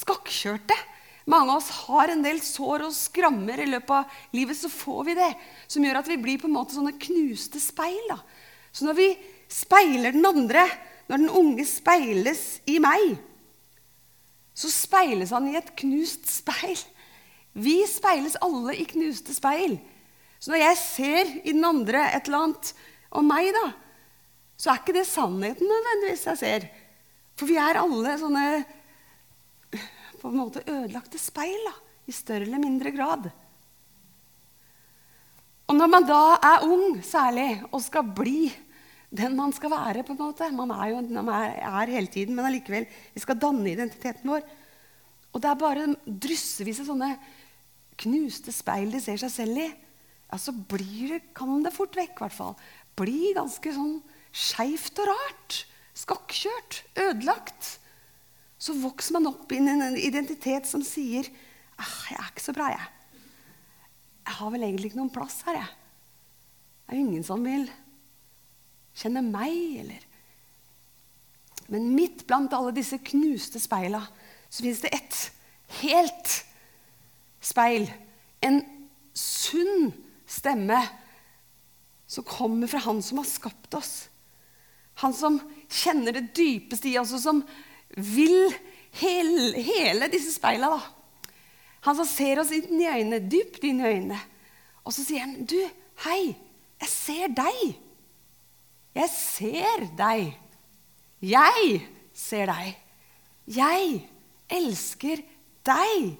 skakkjørte. 0.00 0.80
Mange 1.30 1.54
av 1.54 1.60
oss 1.60 1.70
har 1.86 2.10
en 2.10 2.26
del 2.26 2.42
sår 2.42 2.88
og 2.88 2.96
skrammer 2.96 3.62
i 3.62 3.70
løpet 3.70 3.94
av 4.02 4.34
livet. 4.34 4.58
Så 4.58 4.72
får 4.72 5.06
vi 5.12 5.14
det, 5.22 5.30
som 5.70 5.86
gjør 5.86 6.02
at 6.02 6.10
vi 6.10 6.18
blir 6.26 6.42
på 6.42 6.50
en 6.50 6.58
måte 6.58 6.74
sånne 6.74 6.98
knuste 7.06 7.62
speil. 7.62 8.02
Da. 8.10 8.18
Så 8.74 8.88
når 8.88 8.98
vi 8.98 9.08
speiler 9.54 10.14
den 10.14 10.26
andre, 10.26 10.66
når 11.06 11.20
den 11.20 11.30
unge 11.30 11.66
speiles 11.68 12.42
i 12.70 12.78
meg, 12.82 13.14
så 14.54 14.70
speiles 14.70 15.32
han 15.34 15.48
i 15.50 15.56
et 15.58 15.72
knust 15.78 16.28
speil. 16.30 16.78
Vi 17.54 17.80
speiles 17.90 18.38
alle 18.42 18.74
i 18.78 18.86
knuste 18.88 19.34
speil. 19.34 19.76
Så 20.38 20.52
når 20.52 20.62
jeg 20.62 20.78
ser 20.80 21.32
i 21.42 21.52
den 21.52 21.64
andre 21.66 22.06
et 22.14 22.28
eller 22.28 22.46
annet 22.46 22.70
om 23.14 23.26
meg, 23.30 23.50
da, 23.54 23.68
så 24.58 24.70
er 24.70 24.80
ikke 24.82 24.96
det 24.96 25.06
sannheten 25.10 25.70
nødvendigvis 25.70 26.26
jeg 26.30 26.40
ser. 26.40 26.66
For 27.38 27.50
vi 27.50 27.58
er 27.58 27.80
alle 27.80 28.14
sånne 28.20 28.44
på 30.20 30.30
en 30.30 30.38
måte 30.38 30.62
ødelagte 30.70 31.18
speil 31.20 31.58
da, 31.66 31.74
i 32.06 32.14
større 32.14 32.46
eller 32.46 32.62
mindre 32.62 32.94
grad. 32.94 33.26
Og 35.64 35.78
når 35.78 35.90
man 35.90 36.06
da 36.06 36.22
er 36.36 36.66
ung, 36.68 37.00
særlig, 37.04 37.58
og 37.72 37.82
skal 37.82 38.06
bli 38.14 38.52
den 39.14 39.36
man 39.38 39.54
skal 39.54 39.72
være. 39.72 40.02
på 40.02 40.14
en 40.14 40.20
måte. 40.20 40.50
Man 40.52 40.72
er 40.74 40.90
jo 40.90 41.00
man 41.14 41.30
er, 41.30 41.56
er 41.62 41.94
hele 41.94 42.10
tiden, 42.10 42.34
men 42.34 42.48
allikevel, 42.48 42.86
vi 43.14 43.22
skal 43.22 43.38
danne 43.38 43.70
identiteten 43.70 44.30
vår. 44.30 44.42
Og 45.34 45.42
det 45.42 45.50
er 45.50 45.58
bare 45.58 45.86
dryssevis 46.06 46.80
av 46.82 46.90
sånne 46.90 47.10
knuste 47.98 48.54
speil 48.54 48.90
de 48.94 49.02
ser 49.02 49.20
seg 49.22 49.32
selv 49.32 49.62
i. 49.62 49.68
Ja, 50.30 50.38
så 50.40 50.54
blir 50.54 51.14
det, 51.14 51.20
kan 51.36 51.62
det 51.62 51.74
fort 51.74 51.94
vekk, 51.98 52.16
i 52.16 52.24
hvert 52.24 52.36
fall. 52.36 52.56
Bli 52.98 53.34
ganske 53.36 53.74
sånn 53.74 54.00
skeivt 54.34 54.98
og 55.02 55.10
rart. 55.10 55.60
Skakkjørt. 55.94 56.82
Ødelagt. 56.98 57.76
Så 58.58 58.74
vokser 58.80 59.18
man 59.18 59.30
opp 59.30 59.52
i 59.52 59.60
en 59.60 59.98
identitet 59.98 60.66
som 60.66 60.82
sier 60.82 61.28
ah, 61.78 61.94
'Jeg 62.10 62.18
er 62.18 62.30
ikke 62.32 62.48
så 62.48 62.54
bra, 62.56 62.70
jeg. 62.72 62.90
Jeg 64.24 64.34
har 64.40 64.50
vel 64.50 64.62
egentlig 64.62 64.90
ikke 64.90 65.02
noen 65.02 65.12
plass 65.12 65.42
her, 65.46 65.58
jeg. 65.60 65.70
Det 66.84 66.94
er 66.94 67.00
ingen 67.00 67.24
som 67.26 67.44
vil 67.44 67.68
kjenner 68.94 69.24
meg, 69.26 69.54
eller 69.84 70.10
Men 71.72 71.94
midt 71.96 72.26
blant 72.28 72.52
alle 72.52 72.74
disse 72.76 72.98
knuste 73.00 73.60
speila 73.62 74.02
så 74.52 74.62
fins 74.62 74.82
det 74.84 74.90
ett 74.94 75.20
helt 75.80 76.34
speil. 77.42 77.88
En 78.44 78.60
sunn 79.16 79.88
stemme 80.28 80.78
som 82.06 82.26
kommer 82.28 82.68
fra 82.70 82.82
Han 82.84 83.00
som 83.02 83.18
har 83.18 83.26
skapt 83.26 83.74
oss. 83.74 83.94
Han 85.02 85.14
som 85.16 85.40
kjenner 85.66 86.14
det 86.14 86.34
dypeste 86.36 86.92
i 86.92 86.98
oss, 87.00 87.14
og 87.16 87.22
som 87.24 87.40
vil 87.96 88.52
hele, 89.00 89.62
hele 89.64 90.08
disse 90.12 90.36
speila. 90.36 90.70
Da. 90.76 91.32
Han 91.88 91.98
som 91.98 92.08
ser 92.08 92.40
oss 92.40 92.52
inn 92.54 92.78
i 92.78 92.86
øynene, 92.88 93.24
dypt 93.30 93.64
inn 93.66 93.82
i 93.82 93.88
øynene. 93.88 94.20
Og 94.84 94.94
så 94.94 95.02
sier 95.04 95.24
han, 95.24 95.44
'Du, 95.44 95.58
hei, 96.06 96.36
jeg 96.80 96.88
ser 96.88 97.28
deg.' 97.28 97.83
'Jeg 98.94 99.10
ser 99.10 99.86
deg. 99.98 100.34
Jeg 101.20 101.80
ser 102.14 102.46
deg. 102.46 102.76
Jeg 103.50 104.08
elsker 104.48 105.22
deg', 105.66 106.14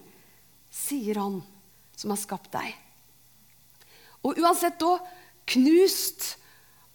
sier 0.71 1.21
Han 1.23 1.43
som 1.95 2.11
har 2.11 2.19
skapt 2.19 2.51
deg. 2.53 2.75
Og 4.27 4.41
uansett 4.43 4.81
da 4.81 4.97
knust 5.55 6.35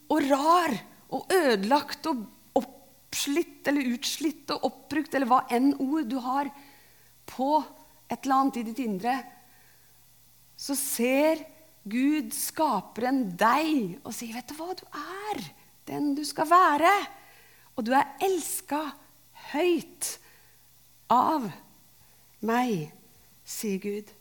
og 0.10 0.26
rar 0.28 0.74
og 1.16 1.32
ødelagt 1.32 2.10
og 2.10 2.26
oppslitt 2.60 3.70
eller 3.70 3.94
utslitt 3.94 4.52
og 4.52 4.66
oppbrukt 4.68 5.16
eller 5.16 5.30
hva 5.30 5.44
enn 5.54 5.72
ord 5.80 6.10
du 6.10 6.18
har 6.22 6.50
på 7.30 7.54
et 8.10 8.26
eller 8.26 8.36
annet 8.36 8.60
i 8.60 8.66
ditt 8.68 8.82
indre, 8.84 9.16
så 10.60 10.76
ser 10.76 11.40
Gud, 11.90 12.34
skaperen, 12.36 13.30
deg 13.40 14.02
og 14.04 14.12
sier, 14.14 14.34
'Vet 14.36 14.50
du 14.52 14.56
hva 14.58 14.74
du 14.76 14.84
er?' 14.92 15.59
Den 15.90 16.14
du 16.18 16.24
skal 16.28 16.48
være. 16.50 16.94
Og 17.76 17.86
du 17.88 17.94
er 17.96 18.16
elska 18.24 18.84
høyt 19.52 20.14
av 21.12 21.50
meg, 22.46 22.90
sier 23.44 23.82
Gud. 23.84 24.16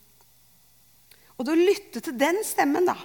Og 1.38 1.46
du 1.46 1.52
lytter 1.54 1.78
lytte 1.98 2.04
til 2.04 2.18
den 2.18 2.42
stemmen, 2.44 2.87
da. 2.87 2.96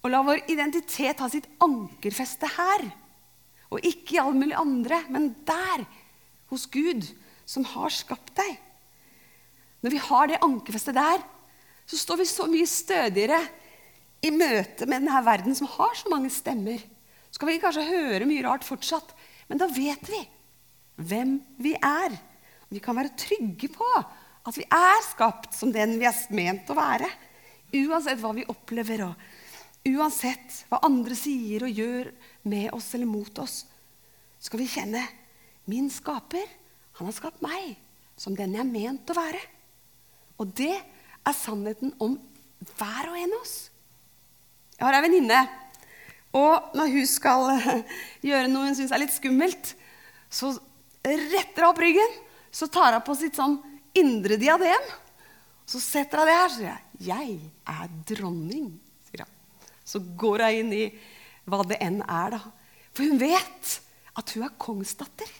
Og 0.00 0.10
la 0.12 0.22
vår 0.24 0.46
identitet 0.52 1.20
ha 1.20 1.28
sitt 1.28 1.48
ankerfeste 1.60 2.48
her. 2.56 2.86
Og 3.70 3.84
ikke 3.86 4.16
i 4.16 4.20
alle 4.22 4.38
mulige 4.38 4.60
andre, 4.60 5.02
men 5.10 5.34
der, 5.46 5.84
hos 6.50 6.66
Gud, 6.66 7.04
som 7.46 7.64
har 7.64 7.90
skapt 7.90 8.32
deg. 8.38 8.56
Når 9.82 9.94
vi 9.94 10.02
har 10.02 10.28
det 10.28 10.42
ankerfestet 10.44 10.96
der, 10.96 11.22
så 11.86 11.98
står 11.98 12.20
vi 12.20 12.28
så 12.28 12.46
mye 12.50 12.68
stødigere 12.68 13.40
i 14.22 14.30
møte 14.30 14.86
med 14.86 15.00
denne 15.00 15.22
verden 15.24 15.56
som 15.56 15.70
har 15.78 15.94
så 15.96 16.10
mange 16.12 16.30
stemmer. 16.30 16.82
Så 17.40 17.46
kan 17.46 17.54
vi 17.54 17.60
kanskje 17.62 17.86
høre 17.88 18.26
mye 18.28 18.42
rart 18.44 18.66
fortsatt, 18.68 19.14
men 19.48 19.56
da 19.56 19.64
vet 19.72 20.02
vi 20.12 20.18
hvem 21.08 21.38
vi 21.56 21.70
er. 21.72 22.12
Vi 22.68 22.82
kan 22.84 22.98
være 22.98 23.14
trygge 23.16 23.70
på 23.72 23.86
at 23.96 24.58
vi 24.58 24.66
er 24.68 24.98
skapt 25.06 25.56
som 25.56 25.70
den 25.72 25.94
vi 25.96 26.04
er 26.04 26.18
ment 26.36 26.68
å 26.68 26.76
være. 26.76 27.08
Uansett 27.80 28.20
hva 28.20 28.34
vi 28.36 28.44
opplever, 28.44 29.06
og 29.06 29.88
uansett 29.88 30.58
hva 30.68 30.82
andre 30.84 31.16
sier 31.16 31.64
og 31.64 31.80
gjør 31.80 32.10
med 32.52 32.74
oss 32.76 32.90
eller 32.98 33.08
mot 33.08 33.40
oss, 33.40 33.62
skal 34.36 34.60
vi 34.60 34.68
kjenne 34.68 35.06
min 35.72 35.88
skaper, 35.88 36.44
han 37.00 37.08
har 37.08 37.16
skapt 37.22 37.40
meg 37.40 37.72
som 38.20 38.36
den 38.36 38.52
jeg 38.58 38.66
er 38.66 38.68
ment 38.68 39.14
å 39.14 39.16
være. 39.16 39.40
Og 40.44 40.52
det 40.60 40.76
er 40.76 41.40
sannheten 41.40 41.96
om 42.04 42.20
hver 42.76 43.14
og 43.14 43.16
en 43.16 43.32
av 43.32 43.40
oss. 43.40 43.56
Jeg 44.76 44.84
har 44.84 45.00
ei 45.00 45.04
venninne, 45.08 45.40
og 46.36 46.74
når 46.78 46.92
hun 46.94 47.06
skal 47.10 47.48
gjøre 48.28 48.50
noe 48.50 48.68
hun 48.68 48.76
syns 48.78 48.92
er 48.94 49.02
litt 49.02 49.14
skummelt, 49.14 49.74
så 50.30 50.52
retter 51.02 51.64
hun 51.64 51.70
opp 51.72 51.80
ryggen, 51.82 52.18
så 52.54 52.68
tar 52.70 52.94
hun 52.94 53.06
på 53.06 53.16
sitt 53.18 53.38
sånn 53.38 53.58
indre 53.98 54.38
diadem. 54.38 54.90
Så 55.66 55.80
setter 55.82 56.22
hun 56.22 56.30
det 56.30 56.38
her, 56.38 56.50
så 56.50 56.60
sier 56.60 56.70
jeg 56.70 56.86
'Jeg 57.00 57.38
er 57.66 57.88
dronning'. 58.06 58.78
sier 59.08 59.24
hun. 59.24 59.34
Så 59.84 59.98
går 59.98 60.44
hun 60.44 60.58
inn 60.60 60.72
i 60.72 60.86
hva 61.46 61.66
det 61.66 61.78
enn 61.80 62.02
er, 62.02 62.30
da. 62.30 62.40
For 62.92 63.04
hun 63.04 63.18
vet 63.18 63.80
at 64.18 64.30
hun 64.34 64.44
er 64.44 64.58
kongsdatter. 64.58 65.30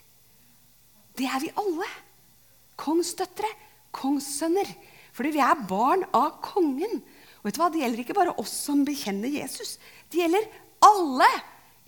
Det 1.14 1.26
er 1.26 1.40
vi 1.40 1.50
alle. 1.60 1.88
Kongsdøtre, 2.80 3.50
kongssønner. 3.92 4.66
Fordi 5.12 5.34
vi 5.34 5.42
er 5.44 5.66
barn 5.68 6.06
av 6.14 6.40
kongen. 6.40 7.02
Og 7.40 7.44
vet 7.44 7.54
du 7.54 7.60
hva? 7.60 7.70
Det 7.72 7.82
gjelder 7.82 8.02
ikke 8.04 8.16
bare 8.16 8.36
oss 8.40 8.52
som 8.66 8.84
bekjenner 8.86 9.28
Jesus. 9.28 9.78
Det 10.08 10.22
gjelder 10.22 10.46
alle 10.84 11.28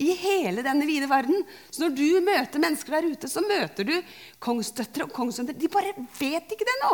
i 0.02 0.10
hele 0.18 0.64
denne 0.64 0.86
vide 0.88 1.08
verden. 1.10 1.44
Så 1.70 1.84
når 1.84 1.96
du 1.96 2.06
møter 2.24 2.62
mennesker 2.62 2.96
der 2.96 3.08
ute, 3.12 3.30
så 3.30 3.42
møter 3.44 3.88
du 3.88 3.94
kongsdøtre 4.42 5.06
og 5.06 5.14
kongssønner. 5.14 5.56
De 5.56 5.70
bare 5.72 5.94
vet 6.18 6.54
ikke 6.54 6.68
det 6.68 6.78
nå. 6.82 6.92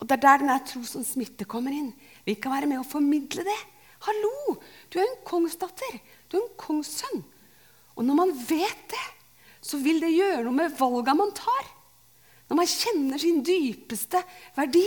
Og 0.00 0.08
Det 0.08 0.16
er 0.16 0.22
der 0.24 0.42
denne 0.42 0.60
tro 0.64 0.80
som 0.88 1.04
smitte 1.04 1.44
kommer 1.48 1.74
inn. 1.76 1.90
Vi 2.24 2.38
kan 2.40 2.54
være 2.54 2.70
med 2.70 2.80
å 2.80 2.88
formidle 2.88 3.44
det. 3.44 3.58
Hallo! 4.06 4.56
Du 4.88 4.96
er 4.96 5.04
en 5.04 5.18
kongsdatter. 5.28 5.98
Du 6.30 6.38
er 6.38 6.46
en 6.46 6.56
kongssønn. 6.60 7.20
Og 7.98 8.06
når 8.06 8.16
man 8.16 8.32
vet 8.32 8.86
det, 8.88 9.06
så 9.60 9.76
vil 9.82 10.00
det 10.00 10.14
gjøre 10.14 10.46
noe 10.46 10.56
med 10.56 10.72
valga 10.78 11.12
man 11.16 11.34
tar. 11.36 11.68
Når 12.48 12.58
man 12.62 12.70
kjenner 12.70 13.20
sin 13.20 13.42
dypeste 13.44 14.22
verdi, 14.56 14.86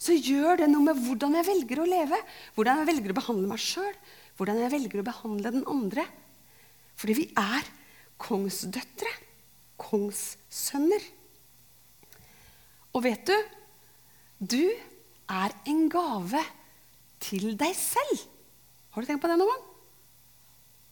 så 0.00 0.16
gjør 0.16 0.62
det 0.62 0.70
noe 0.72 0.86
med 0.86 1.02
hvordan 1.04 1.36
jeg 1.36 1.48
velger 1.50 1.82
å 1.82 1.88
leve. 1.88 2.18
Hvordan 2.56 2.80
jeg 2.80 2.88
velger 2.94 3.12
å 3.12 3.18
behandle 3.20 3.50
meg 3.50 3.60
sjøl. 3.60 3.92
Hvordan 4.40 4.62
jeg 4.62 4.72
velger 4.72 5.02
å 5.02 5.04
behandle 5.04 5.50
den 5.52 5.66
andre. 5.68 6.06
Fordi 6.96 7.16
vi 7.18 7.26
er 7.36 7.66
kongsdøtre. 8.20 9.12
Kongssønner. 9.80 11.04
Og 12.96 13.04
vet 13.04 13.28
du 13.28 13.36
Du 14.40 14.64
er 15.28 15.52
en 15.68 15.82
gave 15.92 16.40
til 17.20 17.52
deg 17.60 17.76
selv. 17.76 18.24
Har 18.90 19.04
du 19.04 19.10
tenkt 19.10 19.20
på 19.20 19.28
det 19.28 19.36
noen 19.36 19.52
gang? 19.52 19.66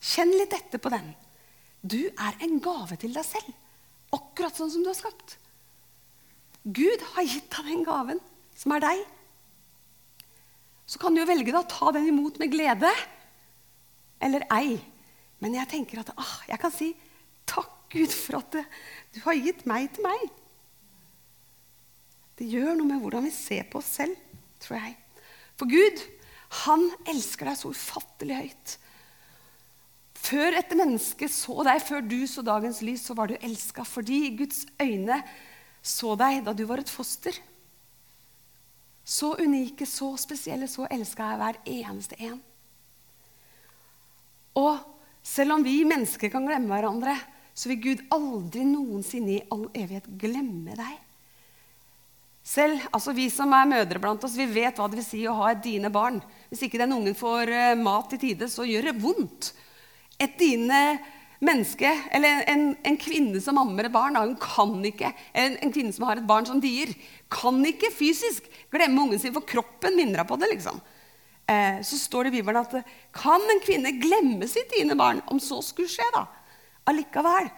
Kjenn 0.05 0.37
litt 0.37 0.53
etter 0.53 0.79
på 0.79 0.93
den. 0.93 1.09
Du 1.81 2.05
er 2.13 2.37
en 2.45 2.59
gave 2.61 3.01
til 3.01 3.17
deg 3.17 3.25
selv. 3.25 3.49
Akkurat 4.13 4.61
sånn 4.61 4.71
som 4.71 4.85
du 4.85 4.93
har 4.93 5.01
skapt. 5.01 5.39
Gud 6.69 7.01
har 7.15 7.25
gitt 7.25 7.49
deg 7.57 7.73
den 7.73 7.87
gaven 7.89 8.21
som 8.53 8.77
er 8.77 8.85
deg. 8.85 9.07
Så 10.85 11.01
kan 11.01 11.17
du 11.17 11.23
jo 11.23 11.31
velge 11.33 11.57
å 11.57 11.65
ta 11.69 11.89
den 11.97 12.13
imot 12.13 12.37
med 12.41 12.53
glede 12.53 12.93
eller 14.21 14.45
ei. 14.55 14.79
Men 15.43 15.55
jeg 15.59 15.71
tenker 15.71 16.03
at 16.03 16.13
ah, 16.19 16.37
jeg 16.49 16.61
kan 16.63 16.75
si 16.75 16.93
takk, 17.49 17.75
Gud, 17.89 18.13
for 18.13 18.43
at 18.43 18.59
du 19.15 19.21
har 19.25 19.39
gitt 19.41 19.65
meg 19.69 19.89
til 19.95 20.05
meg. 20.05 20.25
Det 22.39 22.47
gjør 22.53 22.75
noe 22.77 22.87
med 22.87 23.01
hvordan 23.03 23.25
vi 23.25 23.33
ser 23.35 23.65
på 23.71 23.81
oss 23.81 23.95
selv, 23.99 24.19
tror 24.63 24.77
jeg. 24.79 24.93
For 25.59 25.71
Gud, 25.71 26.03
han 26.67 26.85
elsker 27.09 27.49
deg 27.49 27.59
så 27.59 27.73
ufattelig 27.73 28.37
høyt. 28.43 28.75
Før 30.19 30.59
et 30.59 30.75
menneske 30.77 31.29
så 31.33 31.63
deg, 31.67 31.81
før 31.87 32.03
du 32.05 32.19
så 32.29 32.45
dagens 32.47 32.83
lys, 32.85 33.07
så 33.09 33.17
var 33.17 33.31
du 33.31 33.37
elska 33.39 33.85
fordi 33.87 34.35
Guds 34.37 34.65
øyne 34.83 35.23
så 35.83 36.15
deg 36.19 36.43
da 36.47 36.55
du 36.57 36.65
var 36.69 36.83
et 36.83 36.93
foster. 36.93 37.37
Så 39.09 39.33
unike, 39.41 39.87
så 39.89 40.13
spesielle, 40.21 40.69
så 40.69 40.87
elska 40.93 41.31
jeg 41.31 41.41
hver 41.41 41.61
eneste 41.79 42.19
en. 42.21 42.41
Og 44.59 44.79
selv 45.25 45.55
om 45.57 45.65
vi 45.65 45.81
mennesker 45.87 46.33
kan 46.33 46.47
glemme 46.49 46.73
hverandre, 46.73 47.17
så 47.59 47.71
vil 47.73 47.83
Gud 47.83 48.07
aldri 48.15 48.65
noensinne 48.67 49.37
i 49.37 49.45
all 49.55 49.67
evighet 49.75 50.07
glemme 50.21 50.77
deg. 50.79 50.97
Selv, 52.49 52.81
altså 52.97 53.13
Vi 53.13 53.27
som 53.29 53.53
er 53.53 53.69
mødre 53.69 54.01
blant 54.01 54.23
oss, 54.25 54.37
vi 54.39 54.47
vet 54.49 54.79
hva 54.79 54.87
det 54.89 55.03
vil 55.03 55.05
si 55.05 55.21
å 55.29 55.37
ha 55.37 55.51
et 55.53 55.61
dine 55.65 55.91
barn. 55.93 56.17
Hvis 56.49 56.63
ikke 56.65 56.81
den 56.81 56.95
ungen 56.97 57.17
får 57.19 57.51
uh, 57.53 57.75
mat 57.77 58.15
i 58.17 58.21
tide, 58.23 58.49
så 58.49 58.65
gjør 58.65 58.89
det 58.89 59.01
vondt. 59.03 59.51
Et 60.17 60.39
dine 60.41 60.81
menneske, 61.45 61.91
eller 62.15 62.47
en, 62.51 62.71
en 62.89 62.97
kvinne 62.99 63.43
som 63.45 63.61
ammer 63.61 63.87
et 63.87 63.95
barn, 63.95 64.17
hun 64.17 64.33
kan 64.41 64.73
ikke, 64.87 65.13
eller 65.35 65.61
en 65.63 65.75
kvinne 65.75 65.93
som 65.95 66.09
har 66.09 66.19
et 66.19 66.31
barn 66.31 66.49
som 66.49 66.63
dier, 66.63 66.95
kan 67.31 67.61
ikke 67.69 67.93
fysisk 67.95 68.49
glemme 68.73 69.05
ungen 69.05 69.21
sin, 69.21 69.35
for 69.37 69.47
kroppen 69.47 69.99
minner 69.99 70.25
på 70.27 70.41
det. 70.41 70.49
liksom. 70.55 70.81
Eh, 71.49 71.81
så 71.83 71.97
står 71.97 72.27
det 72.27 72.35
i 72.35 72.39
Bibelen 72.39 72.61
at 72.61 72.75
kan 73.17 73.41
en 73.41 73.63
kvinne 73.65 73.95
glemme 73.97 74.49
sitt 74.51 74.69
dine 74.75 74.97
barn, 74.99 75.23
om 75.33 75.41
så 75.41 75.63
skulle 75.65 75.89
skje, 75.89 76.05
da? 76.13 76.27
Allikevel. 76.91 77.49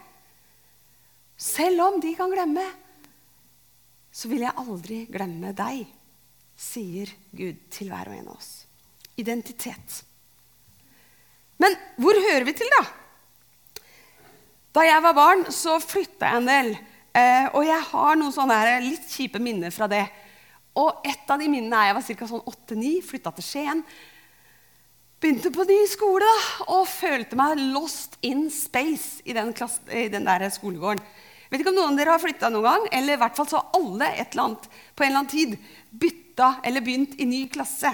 Selv 1.41 1.83
om 1.89 1.99
de 2.03 2.13
kan 2.15 2.31
glemme, 2.31 2.67
så 4.13 4.31
vil 4.31 4.45
jeg 4.45 4.59
aldri 4.61 5.01
glemme 5.11 5.51
deg, 5.57 5.83
sier 6.61 7.11
Gud 7.33 7.63
til 7.73 7.91
hver 7.91 8.11
og 8.11 8.19
en 8.19 8.31
av 8.31 8.37
oss. 8.37 8.51
Identitet. 9.19 10.03
Men 11.61 11.75
hvor 12.01 12.17
hører 12.17 12.47
vi 12.47 12.55
til, 12.57 12.71
da? 12.79 12.85
Da 14.77 14.85
jeg 14.87 15.03
var 15.03 15.17
barn, 15.17 15.47
så 15.51 15.81
flytta 15.83 16.31
jeg 16.31 16.41
en 16.41 16.51
del. 16.51 16.71
Eh, 17.17 17.47
og 17.59 17.65
jeg 17.67 17.87
har 17.91 18.19
noen 18.19 18.35
sånne 18.35 18.59
litt 18.85 19.09
kjipe 19.11 19.41
minner 19.43 19.75
fra 19.75 19.89
det. 19.91 20.05
Og 20.79 21.03
et 21.07 21.31
av 21.33 21.41
de 21.41 21.49
minnene 21.51 21.77
er 21.81 21.91
jeg 21.91 21.99
var 21.99 22.07
ca. 22.07 22.31
Sånn 22.31 22.49
8-9, 22.53 22.93
flytta 23.09 23.33
til 23.35 23.47
Skien. 23.47 23.83
Begynte 25.21 25.51
på 25.53 25.67
ny 25.69 25.81
skole 25.91 26.25
da, 26.25 26.37
og 26.73 26.87
følte 26.89 27.37
meg 27.37 27.59
lost 27.75 28.15
in 28.25 28.47
space 28.53 29.21
i 29.29 29.35
den, 29.37 29.51
klasse, 29.57 29.83
i 29.93 30.07
den 30.13 30.25
der 30.25 30.47
skolegården. 30.55 31.03
Vet 31.51 31.65
ikke 31.65 31.73
om 31.73 31.77
noen 31.81 31.97
av 31.97 31.99
dere 31.99 32.15
har 32.15 32.23
flytta 32.23 32.49
noen 32.53 32.69
gang, 32.69 32.87
eller 32.95 33.17
i 33.17 33.21
hvert 33.21 33.37
fall 33.37 33.49
så 33.51 33.61
alle 33.77 34.07
et 34.15 34.31
eller 34.31 34.47
annet, 34.47 34.69
på 34.95 35.05
en 35.05 35.11
eller 35.11 35.21
annen 35.25 35.33
tid 35.33 35.57
bytta 35.91 36.53
eller 36.65 36.87
begynt 36.87 37.19
i 37.21 37.27
ny 37.29 37.43
klasse. 37.53 37.91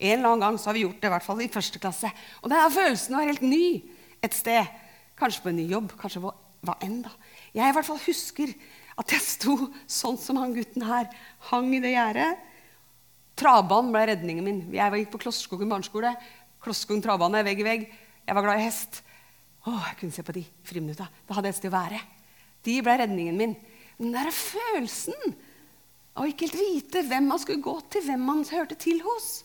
En 0.00 0.16
eller 0.16 0.30
annen 0.30 0.42
gang 0.46 0.58
så 0.58 0.70
har 0.70 0.76
vi 0.78 0.86
gjort 0.86 0.98
det, 0.98 1.10
i 1.10 1.12
hvert 1.12 1.26
fall 1.28 1.44
i 1.44 1.50
første 1.52 1.82
klasse. 1.82 2.10
Og 2.42 2.50
denne 2.50 2.72
følelsen 2.72 3.18
var 3.18 3.28
helt 3.28 3.44
ny 3.44 3.66
et 4.24 4.34
sted. 4.34 4.72
Kanskje 5.20 5.44
på 5.44 5.52
en 5.52 5.60
ny 5.60 5.68
jobb, 5.70 5.92
kanskje 6.00 6.24
hva, 6.24 6.32
hva 6.66 6.76
enn. 6.84 6.98
da. 7.04 7.12
Jeg 7.54 7.68
i 7.68 7.76
hvert 7.76 7.88
fall 7.88 8.02
husker 8.08 8.56
at 8.96 9.12
jeg 9.12 9.24
sto 9.24 9.56
sånn 9.90 10.16
som 10.20 10.38
han 10.40 10.54
gutten 10.56 10.84
her. 10.88 11.10
Hang 11.50 11.68
i 11.76 11.82
det 11.84 11.92
gjerdet. 11.92 12.42
Travbanen 13.36 13.92
ble 13.92 14.06
redningen 14.12 14.46
min. 14.46 14.62
Jeg 14.72 15.02
gikk 15.02 15.12
på 15.12 15.20
Klosskogen 15.26 15.68
barneskole. 15.68 16.14
Klosskogen 16.64 17.04
travbane, 17.04 17.44
vegg 17.44 17.60
i 17.60 17.66
vegg. 17.66 17.88
Jeg 18.26 18.36
var 18.38 18.46
glad 18.46 18.62
i 18.62 18.64
hest. 18.64 19.02
Å, 19.66 19.74
jeg 19.74 19.98
kunne 20.00 20.16
se 20.16 20.24
på 20.24 20.34
de 20.36 20.44
friminutta. 20.66 21.08
Da 21.28 21.36
hadde 21.36 21.50
jeg 21.50 21.58
et 21.58 21.60
sted 21.60 21.72
å 21.74 21.76
være. 21.76 22.00
De 22.66 22.78
ble 22.82 22.96
redningen 23.02 23.36
min. 23.38 23.52
Den 24.00 24.16
der 24.16 24.32
følelsen 24.34 25.36
av 26.16 26.30
ikke 26.30 26.48
helt 26.48 26.58
vite 26.58 27.04
hvem 27.04 27.28
man 27.28 27.40
skulle 27.42 27.64
gå 27.64 27.76
til, 27.92 28.06
hvem 28.08 28.24
man 28.24 28.44
hørte 28.48 28.78
til 28.80 29.02
hos. 29.04 29.44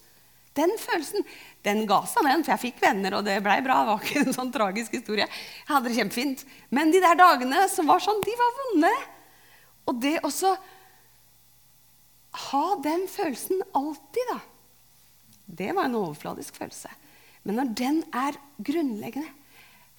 Den 0.55 0.71
følelsen 0.79 1.23
den 1.63 1.85
ga 1.87 2.01
seg, 2.09 2.25
den, 2.27 2.43
for 2.43 2.53
jeg 2.55 2.63
fikk 2.65 2.81
venner, 2.83 3.15
og 3.15 3.27
det 3.27 3.37
blei 3.43 3.59
bra. 3.63 3.81
Det 3.83 3.91
var 3.91 4.05
ikke 4.07 4.23
en 4.25 4.35
sånn 4.35 4.51
tragisk 4.55 4.95
historie. 4.95 5.27
Jeg 5.27 5.71
hadde 5.71 5.91
det 5.91 5.97
kjempefint. 5.99 6.45
Men 6.71 6.91
de 6.91 7.03
der 7.03 7.19
dagene 7.19 7.65
som 7.71 7.87
var 7.91 8.03
sånn, 8.03 8.23
de 8.23 8.35
var 8.39 8.57
vonde. 8.59 8.91
Og 9.91 9.99
det 9.99 10.21
også 10.23 10.53
ha 12.47 12.63
den 12.83 13.03
følelsen 13.11 13.59
alltid, 13.75 14.31
da. 14.31 14.39
Det 15.51 15.73
var 15.75 15.89
en 15.89 15.97
overfladisk 15.99 16.55
følelse. 16.61 16.91
Men 17.43 17.57
når 17.59 17.73
den 17.75 18.03
er 18.15 18.37
grunnleggende 18.61 19.27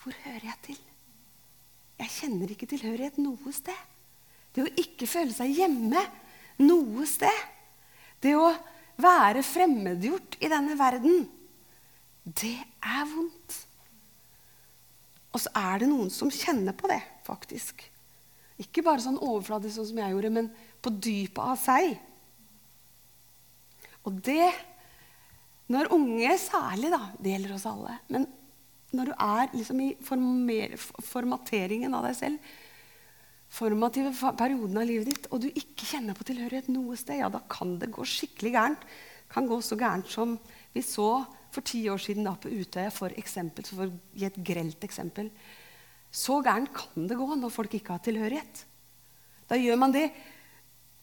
Hvor 0.03 0.15
hører 0.25 0.47
jeg 0.49 0.59
til? 0.67 0.79
Jeg 2.01 2.11
kjenner 2.11 2.51
ikke 2.51 2.67
tilhørighet 2.67 3.21
noe 3.23 3.53
sted. 3.55 3.77
Det 4.51 4.65
å 4.65 4.73
ikke 4.81 5.07
føle 5.07 5.31
seg 5.35 5.53
hjemme 5.55 6.01
noe 6.65 7.07
sted. 7.07 7.45
Det 8.19 8.33
å 8.35 8.49
være 8.99 9.45
fremmedgjort 9.47 10.41
i 10.43 10.51
denne 10.51 10.75
verden, 10.79 11.29
det 12.25 12.57
er 12.83 13.07
vondt. 13.13 13.61
Og 15.31 15.45
så 15.45 15.55
er 15.55 15.85
det 15.85 15.93
noen 15.93 16.11
som 16.13 16.33
kjenner 16.35 16.75
på 16.77 16.91
det, 16.91 17.01
faktisk. 17.27 17.87
Ikke 18.63 18.85
bare 18.87 19.03
sånn 19.03 19.21
overfladisk 19.21 19.79
sånn 19.79 19.89
som 19.91 20.01
jeg 20.03 20.15
gjorde, 20.15 20.33
men 20.35 20.51
på 20.83 20.93
dypet 21.03 21.43
av 21.43 21.59
seg. 21.61 21.97
Og 24.07 24.21
det 24.25 24.53
Når 25.73 25.93
unge 25.95 26.31
særlig, 26.43 26.91
da 26.93 27.13
Det 27.17 27.31
gjelder 27.33 27.55
oss 27.55 27.67
alle. 27.71 27.95
Men 28.13 28.27
når 28.93 29.09
du 29.09 29.13
er 29.25 29.53
liksom 29.55 29.79
i 29.81 29.93
former, 30.05 30.75
formateringen 31.01 31.95
av 31.97 32.05
deg 32.05 32.17
selv, 32.19 32.51
formative 33.53 34.13
perioden 34.37 34.81
av 34.81 34.85
livet 34.89 35.09
ditt, 35.09 35.29
og 35.33 35.41
du 35.41 35.49
ikke 35.49 35.89
kjenner 35.95 36.17
på 36.17 36.27
tilhørighet 36.29 36.69
noe 36.73 36.97
sted, 37.01 37.23
ja, 37.23 37.31
da 37.33 37.41
kan 37.49 37.79
det 37.81 37.89
gå 37.95 38.05
skikkelig 38.05 38.53
gærent. 38.53 38.85
Det 38.85 39.33
kan 39.33 39.49
gå 39.49 39.59
så 39.65 39.79
gærent 39.81 40.13
som 40.13 40.37
vi 40.75 40.85
så 40.85 41.25
for 41.53 41.65
ti 41.69 41.87
år 41.93 42.01
siden 42.01 42.29
da 42.29 42.35
på 42.37 42.53
Utøya, 42.53 42.93
for 42.93 43.13
eksempel, 43.17 43.65
for 43.65 43.87
å 43.87 43.93
gi 44.17 44.29
et 44.29 44.41
grelt 44.45 44.85
eksempel. 44.85 45.29
Så 46.13 46.43
gærent 46.45 46.73
kan 46.77 47.09
det 47.09 47.17
gå 47.17 47.27
når 47.41 47.53
folk 47.55 47.75
ikke 47.79 47.97
har 47.97 48.05
tilhørighet. 48.05 48.67
Da 49.49 49.57
gjør 49.57 49.81
man 49.81 49.95
det 49.95 50.11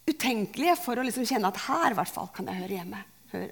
utenkelige 0.10 0.76
for 0.82 0.98
å 0.98 1.06
liksom 1.06 1.26
kjenne 1.28 1.50
at 1.50 1.64
her 1.66 1.94
i 1.94 1.98
hvert 1.98 2.14
fall 2.14 2.30
kan 2.34 2.50
jeg 2.50 2.62
høre 2.62 2.78
hjemme. 2.78 3.02
Hør. 3.34 3.50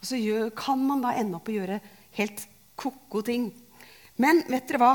Og 0.00 0.08
så 0.08 0.20
gjør, 0.20 0.50
kan 0.56 0.80
man 0.84 1.04
da 1.04 1.14
ende 1.16 1.38
opp 1.38 1.48
å 1.48 1.54
gjøre 1.54 1.78
helt 2.18 2.46
ko-ko 2.80 3.22
ting. 3.24 3.50
Men 4.20 4.42
vet 4.50 4.68
dere 4.68 4.80
hva? 4.82 4.94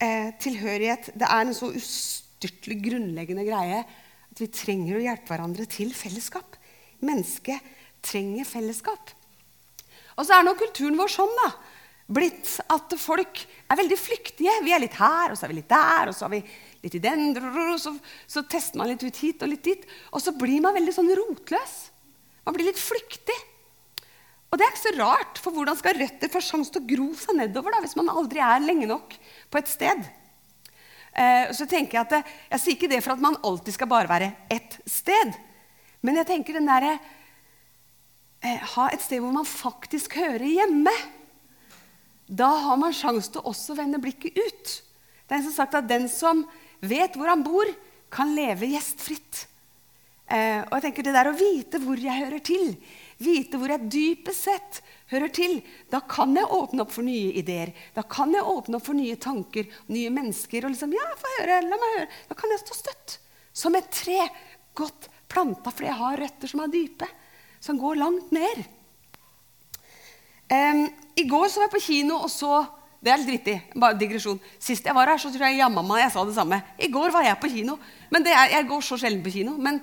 Eh, 0.00 0.30
tilhørighet 0.40 1.10
det 1.20 1.28
er 1.28 1.42
en 1.44 1.56
så 1.56 1.68
ustyrtelig 1.76 2.78
grunnleggende 2.86 3.44
greie 3.44 3.82
at 3.84 4.40
vi 4.40 4.48
trenger 4.54 4.96
å 4.96 5.02
hjelpe 5.04 5.34
hverandre 5.34 5.66
til 5.68 5.92
fellesskap. 5.96 6.56
Mennesket 7.04 7.60
trenger 8.04 8.48
fellesskap. 8.48 9.12
Og 10.16 10.24
så 10.24 10.36
er 10.36 10.46
nå 10.46 10.54
kulturen 10.56 10.96
vår 11.00 11.12
sånn 11.12 11.36
da, 11.42 11.50
blitt 12.10 12.56
at 12.70 12.94
folk 12.98 13.44
er 13.70 13.78
veldig 13.78 13.98
flyktige. 13.98 14.56
Vi 14.64 14.74
er 14.74 14.82
litt 14.82 14.98
her, 14.98 15.30
og 15.30 15.38
så 15.38 15.46
er 15.46 15.52
vi 15.52 15.60
litt 15.60 15.70
der, 15.70 16.10
og 16.10 16.16
så 16.16 16.26
er 16.26 16.34
vi 16.34 16.40
litt 16.82 16.96
i 16.98 17.02
den. 17.04 17.30
Så, 17.78 17.94
så 18.26 18.42
tester 18.50 18.80
man 18.80 18.90
litt 18.90 19.04
ut 19.04 19.22
hit 19.22 19.44
og 19.44 19.52
litt 19.52 19.64
dit. 19.66 19.86
Og 20.10 20.22
så 20.24 20.34
blir 20.36 20.62
man 20.64 20.76
veldig 20.76 20.94
sånn 20.96 21.12
rotløs. 21.20 21.76
Man 22.46 22.56
blir 22.56 22.70
litt 22.70 22.80
flyktig. 22.82 23.36
Og 24.50 24.58
det 24.58 24.66
er 24.66 24.72
ikke 24.72 24.88
så 24.88 24.96
rart, 24.98 25.38
for 25.38 25.54
hvordan 25.54 25.78
skal 25.78 25.98
røtter 26.00 26.32
få 26.32 26.42
sjanse 26.42 26.74
til 26.74 26.82
å 26.82 26.88
gro 26.88 27.12
seg 27.18 27.38
nedover 27.38 27.76
da, 27.76 27.84
hvis 27.84 27.94
man 27.98 28.10
aldri 28.10 28.42
er 28.42 28.64
lenge 28.64 28.88
nok 28.90 29.14
på 29.46 29.60
et 29.60 29.70
sted? 29.70 30.08
Eh, 31.14 31.52
så 31.54 31.66
tenker 31.70 31.98
Jeg 31.98 32.02
at 32.02 32.16
det, 32.16 32.20
jeg 32.50 32.62
sier 32.62 32.76
ikke 32.76 32.90
det 32.90 33.00
for 33.04 33.14
at 33.14 33.22
man 33.22 33.38
alltid 33.46 33.76
skal 33.76 33.90
bare 33.90 34.10
være 34.10 34.32
ett 34.50 34.76
sted. 34.90 35.38
Men 36.02 36.18
jeg 36.18 36.30
tenker 36.32 36.58
den 36.58 36.66
derre 36.70 36.96
eh, 38.42 38.60
Ha 38.74 38.88
et 38.90 39.02
sted 39.04 39.22
hvor 39.22 39.34
man 39.34 39.46
faktisk 39.46 40.18
hører 40.18 40.46
hjemme. 40.46 40.94
Da 42.30 42.46
har 42.62 42.78
man 42.78 42.94
sjanse 42.94 43.32
til 43.34 43.42
også 43.42 43.74
å 43.74 43.80
vende 43.80 43.98
blikket 44.02 44.38
ut. 44.38 44.74
Det 45.26 45.34
er 45.34 45.42
som 45.42 45.54
sagt 45.54 45.74
at 45.74 45.88
den 45.90 46.06
som 46.10 46.44
vet 46.78 47.16
hvor 47.18 47.30
han 47.30 47.42
bor, 47.42 47.66
kan 48.10 48.32
leve 48.34 48.66
gjestfritt. 48.70 49.44
Eh, 50.30 50.62
og 50.62 50.76
jeg 50.76 50.84
tenker 50.86 51.06
Det 51.06 51.14
der 51.14 51.30
å 51.30 51.36
vite 51.38 51.78
hvor 51.82 51.98
jeg 51.98 52.22
hører 52.24 52.42
til, 52.42 52.72
vite 53.22 53.58
hvor 53.58 53.70
jeg 53.70 53.90
dypest 53.90 54.46
sett 54.46 54.80
hører 55.10 55.30
til, 55.34 55.56
da 55.90 56.00
kan 56.06 56.34
jeg 56.38 56.46
åpne 56.46 56.84
opp 56.84 56.94
for 56.94 57.06
nye 57.06 57.34
ideer. 57.38 57.74
Da 57.94 58.02
kan 58.06 58.34
jeg 58.34 58.46
åpne 58.46 58.78
opp 58.78 58.86
for 58.86 58.98
nye 58.98 59.18
tanker, 59.18 59.66
nye 59.90 60.10
mennesker. 60.14 60.64
og 60.64 60.74
liksom, 60.74 60.94
ja, 60.94 61.06
få 61.18 61.34
høre, 61.38 61.60
la 61.66 61.78
meg 61.82 61.96
høre. 61.96 62.08
Da 62.30 62.38
kan 62.38 62.54
jeg 62.54 62.62
stå 62.62 62.78
støtt. 62.78 63.16
Som 63.52 63.74
et 63.74 63.90
tre 63.90 64.20
godt 64.78 65.10
planta 65.30 65.70
fordi 65.74 65.90
jeg 65.90 65.98
har 65.98 66.22
røtter 66.22 66.50
som 66.50 66.62
er 66.62 66.74
dype, 66.74 67.08
som 67.62 67.78
går 67.78 67.98
langt 67.98 68.30
ned. 68.34 68.62
Um, 70.50 70.86
I 71.20 71.26
går 71.28 71.48
så 71.48 71.60
var 71.60 71.68
jeg 71.68 71.74
på 71.76 71.86
kino 71.86 72.20
og 72.24 72.30
så 72.32 72.66
Det 73.00 73.08
er 73.08 73.16
litt 73.22 73.30
vittig. 73.32 73.56
bare 73.80 73.96
digresjon. 73.96 74.40
Sist 74.60 74.84
jeg 74.84 74.94
var 74.94 75.08
her, 75.08 75.16
så 75.16 75.30
tror 75.32 75.46
jeg 75.48 75.62
jamma 75.62 75.80
meg 75.82 76.02
jeg 76.02 76.12
sa 76.12 76.24
det 76.28 76.34
samme. 76.36 76.58
I 76.76 76.88
går 76.92 77.10
var 77.14 77.24
jeg 77.24 77.38
på 77.40 77.48
kino. 77.48 77.78
men 78.10 78.26
er, 78.26 78.50
Jeg 78.50 78.68
går 78.68 78.80
så 78.84 78.98
sjelden 79.00 79.22
på 79.24 79.32
kino. 79.32 79.56
men 79.56 79.80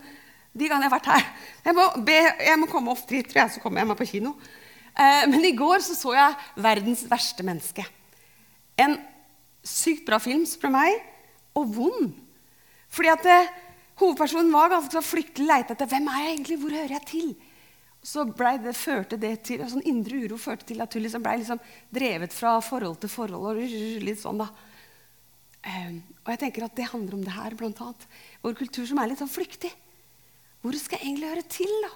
de 0.58 0.68
gangene 0.68 0.86
jeg 0.86 0.92
har 0.92 1.00
vært 1.00 1.12
her. 1.12 1.26
Jeg 1.66 1.76
må, 1.78 1.84
be, 2.06 2.18
jeg 2.46 2.60
må 2.60 2.68
komme 2.70 2.92
ofte 2.92 3.16
hit, 3.16 3.30
tror 3.30 3.44
jeg, 3.44 3.52
så 3.56 3.62
kommer 3.62 3.82
jeg 3.82 3.88
meg 3.88 3.98
på 3.98 4.08
kino. 4.10 4.36
Eh, 4.98 5.26
men 5.30 5.46
i 5.46 5.54
går 5.56 5.84
så, 5.86 5.96
så 5.96 6.14
jeg 6.14 6.36
'Verdens 6.58 7.04
verste 7.10 7.44
menneske'. 7.46 7.86
En 8.78 8.98
sykt 9.64 10.06
bra 10.06 10.18
film, 10.18 10.46
spør 10.46 10.74
meg, 10.74 11.02
og 11.56 11.76
vond. 11.76 12.14
Fordi 12.90 13.10
at 13.10 13.26
eh, 13.26 13.50
Hovedpersonen 13.98 14.54
var 14.54 14.70
ganske 14.70 14.94
så 14.94 15.02
flyktelig 15.02 15.48
leita 15.48 15.74
etter 15.74 15.90
hvem 15.90 16.08
er 16.08 16.24
jeg 16.24 16.34
egentlig, 16.36 16.58
hvor 16.62 16.70
hører 16.70 16.94
jeg 16.94 17.06
til. 17.10 17.36
Så 18.04 18.24
det, 18.24 18.74
førte 18.78 19.18
det 19.20 19.34
til, 19.44 19.64
sånn 19.68 19.84
Indre 19.90 20.22
uro 20.24 20.38
førte 20.40 20.70
til 20.70 20.82
at 20.82 20.94
hun 20.94 21.04
liksom 21.04 21.24
ble 21.26 21.36
liksom 21.42 21.60
drevet 21.92 22.34
fra 22.34 22.58
forhold 22.64 23.02
til 23.02 23.12
forhold. 23.12 23.58
og 23.58 24.04
litt 24.04 24.22
sånn 24.22 24.40
da. 24.40 24.48
Og 25.68 26.32
jeg 26.32 26.40
tenker 26.40 26.64
at 26.64 26.76
Det 26.76 26.88
handler 26.88 27.18
om 27.18 27.24
det 27.24 27.36
her, 27.36 27.56
blant 27.56 27.82
annet. 27.82 28.08
Vår 28.42 28.56
kultur 28.56 28.86
som 28.88 29.00
er 29.00 29.12
litt 29.12 29.20
sånn 29.20 29.32
flyktig. 29.32 29.72
Hvor 30.62 30.76
skal 30.80 31.00
jeg 31.00 31.12
egentlig 31.12 31.32
høre 31.34 31.48
til, 31.52 31.74
da? 31.84 31.92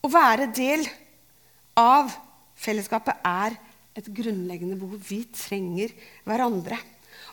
Å 0.00 0.08
være 0.08 0.48
del 0.56 0.86
av 1.76 2.08
fellesskapet 2.56 3.20
er 3.26 3.58
et 3.98 4.08
grunnleggende 4.16 4.78
behov. 4.80 5.02
Vi 5.04 5.26
trenger 5.34 5.92
hverandre. 6.24 6.78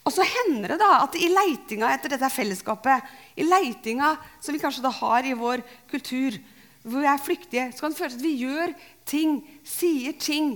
Og 0.07 0.13
så 0.15 0.23
hender 0.23 0.73
det 0.73 0.79
da 0.79 1.01
at 1.03 1.17
i 1.19 1.27
leitinga 1.27 1.89
etter 1.91 2.13
dette 2.13 2.31
fellesskapet, 2.31 3.03
i 3.35 3.43
leitinga 3.43 4.13
som 4.39 4.55
vi 4.55 4.61
kanskje 4.61 4.85
da 4.85 4.93
har 5.01 5.27
i 5.27 5.35
vår 5.35 5.65
kultur, 5.91 6.37
hvor 6.87 7.03
vi 7.03 7.09
er 7.11 7.19
flyktige, 7.19 7.69
så 7.75 7.83
kan 7.83 7.91
det 7.91 7.99
føles 7.99 8.15
at 8.15 8.23
vi 8.23 8.35
gjør 8.45 8.75
ting, 9.09 9.41
sier 9.67 10.15
ting 10.15 10.53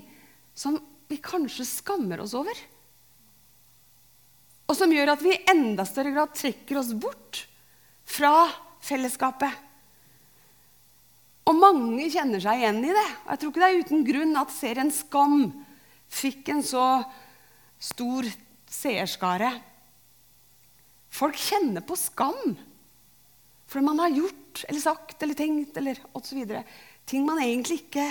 som 0.55 0.79
vi 1.11 1.19
kanskje 1.19 1.67
skammer 1.67 2.23
oss 2.23 2.37
over 2.37 2.55
og 4.71 4.77
som 4.79 4.91
gjør 4.95 5.11
at 5.11 5.23
vi 5.23 5.33
i 5.35 5.41
enda 5.51 5.83
større 5.87 6.13
grad 6.15 6.31
trekker 6.37 6.79
oss 6.79 6.93
bort 6.95 7.43
fra 8.07 8.47
fellesskapet. 8.83 9.51
Og 11.51 11.57
mange 11.59 12.07
kjenner 12.13 12.39
seg 12.39 12.61
igjen 12.61 12.79
i 12.85 12.93
det. 12.95 13.07
Og 13.25 13.33
jeg 13.33 13.41
tror 13.41 13.51
ikke 13.51 13.63
det 13.63 13.67
er 13.67 13.81
uten 13.83 14.05
grunn 14.07 14.39
at 14.39 14.53
serien 14.55 14.93
Skam 14.95 15.41
fikk 16.11 16.53
en 16.53 16.63
så 16.63 16.85
stor 17.81 18.29
seerskare. 18.71 19.51
Folk 21.11 21.39
kjenner 21.39 21.83
på 21.85 21.97
skam 21.99 22.57
fordi 23.71 23.85
man 23.87 24.01
har 24.03 24.11
gjort 24.11 24.65
eller 24.67 24.83
sagt 24.83 25.21
eller 25.23 25.37
tenkt 25.39 25.77
eller 25.79 25.99
osv. 26.17 26.39
Ting 27.07 27.23
man 27.23 27.39
egentlig 27.39 27.85
ikke 27.85 28.03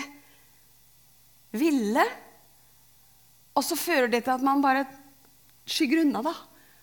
ville. 1.53 2.05
Og 3.53 3.67
så 3.67 3.77
fører 3.77 4.09
det 4.09 4.23
til 4.25 4.33
at 4.39 4.47
man 4.47 4.65
bare 4.65 4.87
skygger 5.69 6.01
unna. 6.01 6.23
da 6.25 6.33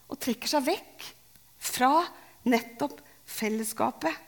og 0.07 0.19
trekker 0.23 0.49
seg 0.49 0.65
vekk 0.67 1.05
fra 1.57 1.91
nettopp 2.47 3.01
fellesskapet. 3.27 4.23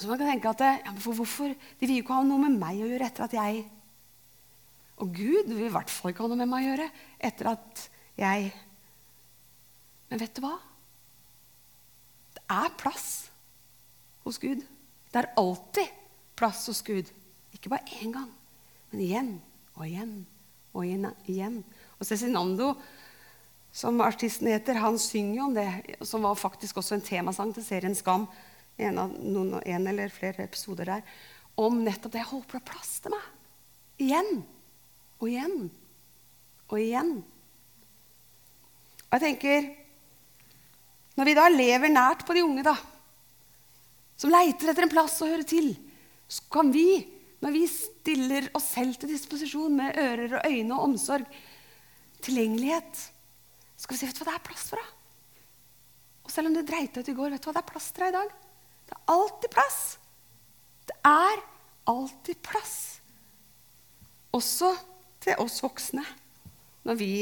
Så 0.00 0.08
man 0.08 0.20
kan 0.20 0.30
tenke 0.30 0.52
at 0.54 0.62
ja, 0.64 0.92
for 1.02 1.18
hvorfor? 1.18 1.52
De 1.52 1.86
vil 1.86 1.98
jo 1.98 2.04
ikke 2.04 2.16
ha 2.16 2.24
noe 2.24 2.40
med 2.46 2.56
meg 2.60 2.80
å 2.80 2.88
gjøre 2.88 3.10
etter 3.10 3.26
at 3.26 3.36
jeg 3.36 3.64
Og 5.00 5.14
Gud 5.16 5.48
vil 5.48 5.68
i 5.68 5.72
hvert 5.72 5.92
fall 5.92 6.12
ikke 6.12 6.24
ha 6.24 6.30
noe 6.30 6.40
med 6.40 6.50
meg 6.50 6.66
å 6.66 6.70
gjøre 6.72 6.88
etter 7.30 7.52
at 7.54 7.86
jeg 8.20 8.50
Men 10.10 10.20
vet 10.20 10.34
du 10.34 10.42
hva? 10.42 10.56
Det 12.34 12.42
er 12.50 12.72
plass 12.80 13.06
hos 14.26 14.40
Gud. 14.42 14.64
Det 15.10 15.20
er 15.20 15.30
alltid 15.38 15.92
plass 16.38 16.64
hos 16.66 16.82
Gud. 16.82 17.06
Ikke 17.54 17.70
bare 17.70 17.86
én 18.02 18.10
gang, 18.14 18.28
men 18.90 19.04
igjen 19.04 19.30
og 19.76 19.86
igjen 19.86 20.16
og 20.74 21.30
igjen. 21.30 21.60
Og 21.98 22.06
Cezinando 22.08 22.74
som 23.70 24.02
artisten 24.02 24.50
heter, 24.50 24.80
han 24.82 24.98
synger 24.98 25.36
jo 25.36 25.46
om 25.46 25.54
det, 25.54 25.68
som 26.02 26.26
var 26.26 26.38
faktisk 26.38 26.80
også 26.82 26.96
en 26.96 27.06
temasang 27.06 27.54
til 27.54 27.66
serien 27.66 27.94
Skam. 27.94 28.26
En, 28.80 28.98
av, 28.98 29.12
noen, 29.14 29.60
en 29.62 29.90
eller 29.90 30.10
flere 30.10 30.46
episoder 30.46 30.88
der. 30.90 31.18
Om 31.60 31.84
nettopp 31.84 32.14
det. 32.14 32.22
Jeg 32.24 32.32
håper 32.32 32.58
det 32.58 32.62
er 32.64 32.70
plass 32.72 32.96
til 33.04 33.14
meg. 33.14 33.28
Igjen 34.00 34.40
og 35.20 35.28
igjen 35.28 35.68
og 36.70 36.78
igjen. 36.80 37.12
Og 39.10 39.14
jeg 39.16 39.22
tenker 39.26 39.70
Når 41.18 41.26
vi 41.26 41.36
da 41.36 41.46
lever 41.52 41.92
nært 41.92 42.22
på 42.24 42.32
de 42.32 42.42
unge, 42.46 42.62
da, 42.64 42.72
som 44.16 44.30
leiter 44.32 44.70
etter 44.70 44.86
en 44.86 44.92
plass 44.92 45.18
å 45.20 45.28
høre 45.28 45.44
til, 45.44 45.74
så 46.30 46.46
kan 46.54 46.70
vi, 46.72 47.02
når 47.42 47.52
vi 47.52 47.64
stiller 47.68 48.46
oss 48.56 48.70
selv 48.76 48.96
til 48.96 49.10
disposisjon 49.12 49.74
med 49.76 49.98
ører 50.00 50.38
og 50.38 50.46
øyne 50.46 50.76
og 50.78 50.86
omsorg, 50.86 51.26
tilgjengelighet 52.24 53.02
så 53.80 53.84
skal 53.84 53.96
vi 53.96 54.00
si 54.00 54.08
vet 54.10 54.18
du 54.18 54.22
hva 54.22 54.30
det 54.30 54.38
er 54.38 54.46
plass 54.46 54.64
for 54.70 54.80
deg. 54.80 54.88
Og 56.20 56.32
selv 56.32 56.50
om 56.50 56.56
det 56.56 56.66
dreit 56.68 56.96
ut 56.96 57.08
i 57.08 57.16
går, 57.16 57.32
vet 57.32 57.42
du 57.42 57.48
hva 57.48 57.54
det 57.56 57.62
er 57.62 57.70
plass 57.72 57.86
til 57.90 58.04
deg 58.04 58.10
i 58.12 58.16
dag? 58.16 58.32
Det 58.86 58.96
er 58.96 59.12
alltid 59.14 59.54
plass. 59.54 59.78
Det 60.90 60.96
er 61.10 61.44
alltid 61.88 62.42
plass. 62.44 62.74
Også 64.36 64.74
til 65.20 65.40
oss 65.42 65.60
voksne 65.62 66.04
når 66.86 66.96
vi 66.96 67.12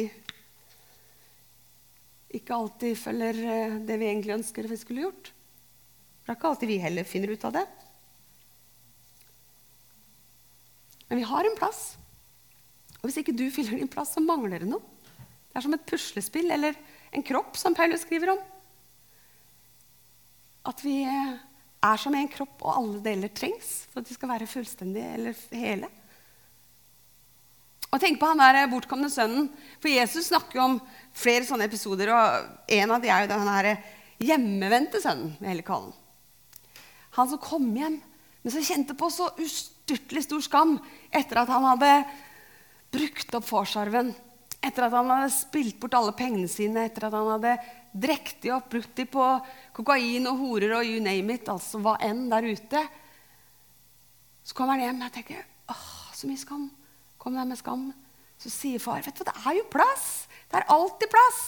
ikke 2.39 2.55
alltid 2.55 2.99
følger 3.01 3.41
eh, 3.41 3.77
det 3.89 3.97
vi 4.01 4.09
egentlig 4.11 4.37
ønsker 4.37 4.69
vi 4.69 4.79
skulle 4.79 5.07
gjort. 5.07 5.31
det 6.25 6.33
er 6.33 6.37
ikke 6.37 6.51
alltid 6.53 6.71
vi 6.71 6.83
heller 6.83 7.09
finner 7.09 7.33
ut 7.33 7.47
av 7.49 7.55
det. 7.57 7.65
Men 11.09 11.23
vi 11.23 11.29
har 11.31 11.49
en 11.49 11.57
plass. 11.57 11.97
Og 12.99 13.09
hvis 13.09 13.21
ikke 13.23 13.37
du 13.37 13.47
fyller 13.55 13.81
din 13.81 13.91
plass, 13.91 14.13
så 14.15 14.21
mangler 14.21 14.61
det 14.61 14.69
noe. 14.69 14.85
Det 15.49 15.57
er 15.57 15.65
som 15.65 15.75
et 15.75 15.87
puslespill 15.89 16.53
eller 16.53 16.77
en 17.17 17.25
kropp, 17.25 17.57
som 17.57 17.77
Paulus 17.77 18.05
skriver 18.05 18.35
om. 18.35 18.43
At 20.69 20.83
vi 20.85 20.99
er 21.07 22.03
som 22.03 22.15
en 22.19 22.29
kropp, 22.29 22.61
og 22.61 22.75
alle 22.75 23.01
deler 23.07 23.33
trengs 23.33 23.89
for 23.89 24.03
at 24.03 24.11
de 24.11 24.17
skal 24.19 24.35
være 24.35 24.51
fullstendige 24.51 25.15
eller 25.17 25.41
hele. 25.57 25.89
Og 27.89 28.01
tenk 28.03 28.19
på 28.21 28.29
han 28.29 28.41
der 28.41 28.69
bortkomne 28.69 29.09
sønnen. 29.13 29.49
For 29.81 29.89
Jesus 29.89 30.29
snakker 30.29 30.61
jo 30.61 30.67
om 30.67 30.77
flere 31.17 31.47
sånne 31.49 31.69
episoder. 31.69 32.13
Og 32.13 32.75
en 32.77 32.93
av 32.93 33.01
de 33.03 33.11
er 33.13 33.25
jo 33.25 33.33
den 33.33 33.49
her 33.49 33.71
hjemmevendte 34.29 35.01
sønnen. 35.01 35.37
vil 35.41 35.57
jeg 35.57 35.67
kalle 35.69 35.95
Han 37.17 37.31
som 37.31 37.41
kom 37.43 37.71
hjem, 37.75 37.99
men 38.43 38.53
som 38.53 38.63
kjente 38.63 38.95
på 38.95 39.09
så 39.11 39.31
ustyrtelig 39.41 40.27
stor 40.27 40.45
skam 40.45 40.77
etter 41.11 41.41
at 41.41 41.51
han 41.51 41.65
hadde 41.67 41.93
brukt 42.95 43.35
opp 43.35 43.47
farsarven. 43.49 44.13
Etter 44.61 44.87
at 44.87 44.95
han 44.95 45.11
hadde 45.11 45.33
spilt 45.33 45.81
bort 45.81 45.97
alle 45.97 46.15
pengene 46.19 46.51
sine, 46.51 46.85
etter 46.87 47.09
at 47.09 47.17
han 47.17 47.33
hadde 47.33 47.57
drekt 47.99 48.43
de 48.45 48.53
opp, 48.55 48.69
brukt 48.71 48.95
de 48.99 49.07
på 49.09 49.27
kokain 49.75 50.29
og 50.29 50.43
horer 50.43 50.77
og 50.77 50.87
you 50.87 51.01
name 51.03 51.39
it, 51.39 51.49
altså 51.49 51.81
hva 51.83 51.97
enn 52.05 52.27
der 52.31 52.47
ute. 52.53 52.83
Så 54.45 54.55
kommer 54.55 54.77
han 54.77 54.85
hjem 54.85 55.01
og 55.01 55.09
jeg 55.09 55.17
tenker 55.19 55.47
åh, 55.73 55.89
så 56.15 56.29
mye 56.29 56.43
skam 56.45 56.69
kom 57.19 57.37
deg 57.37 57.49
med 57.51 57.61
skam. 57.61 57.89
Så 58.39 58.51
sier 58.55 58.83
far, 58.83 59.03
vet 59.03 59.19
du 59.19 59.25
hva, 59.25 59.33
det 59.33 59.47
er 59.51 59.57
jo 59.59 59.71
plass. 59.73 60.29
Det 60.49 60.61
er 60.61 60.71
alltid 60.73 61.11
plass 61.13 61.41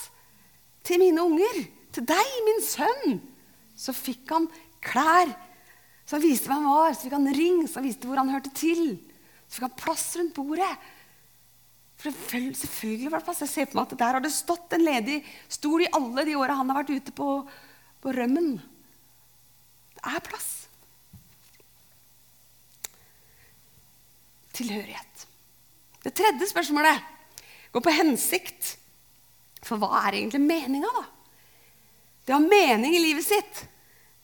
til 0.86 1.02
mine 1.02 1.22
unger. 1.22 1.60
Til 1.94 2.06
deg, 2.06 2.32
min 2.46 2.64
sønn. 2.64 3.20
Så 3.78 3.94
fikk 3.96 4.30
han 4.34 4.48
klær. 4.84 5.30
Han 6.10 6.24
viste 6.24 6.50
hvem 6.50 6.66
han 6.66 6.74
var. 6.74 6.94
Så 6.94 7.06
fikk 7.06 7.16
han 7.16 7.30
ring, 7.36 7.62
han 7.66 7.86
viste 7.86 8.10
hvor 8.10 8.20
han 8.20 8.32
hørte 8.32 8.52
til. 8.58 8.96
Så 9.46 9.58
fikk 9.58 9.68
han 9.68 9.78
plass 9.78 10.08
rundt 10.18 10.34
bordet. 10.36 10.72
For 12.00 12.16
selvfølgelig 12.16 13.12
var 13.12 13.20
det 13.20 13.28
plass. 13.28 13.42
Jeg 13.44 13.52
ser 13.52 13.70
på 13.70 13.78
meg 13.78 13.86
at 13.86 13.98
Der 14.02 14.16
har 14.16 14.24
det 14.24 14.32
stått 14.34 14.72
en 14.74 14.86
ledig 14.86 15.20
stol 15.52 15.84
i 15.84 15.92
alle 15.96 16.24
de 16.26 16.36
åra 16.40 16.58
han 16.58 16.72
har 16.72 16.80
vært 16.82 16.94
ute 16.96 17.14
på, 17.14 17.28
på 18.00 18.14
rømmen. 18.16 18.54
Det 19.94 20.04
er 20.08 20.24
plass. 20.24 20.48
Tilhørighet. 24.56 25.29
Det 26.04 26.12
tredje 26.16 26.48
spørsmålet 26.48 27.00
går 27.72 27.84
på 27.84 27.94
hensikt. 27.94 28.76
For 29.64 29.80
hva 29.80 30.06
er 30.06 30.20
egentlig 30.20 30.40
meninga, 30.42 30.90
da? 30.96 31.04
Det 32.24 32.34
å 32.34 32.38
ha 32.38 32.46
mening 32.46 32.94
i 32.96 33.02
livet 33.02 33.26
sitt. 33.26 33.64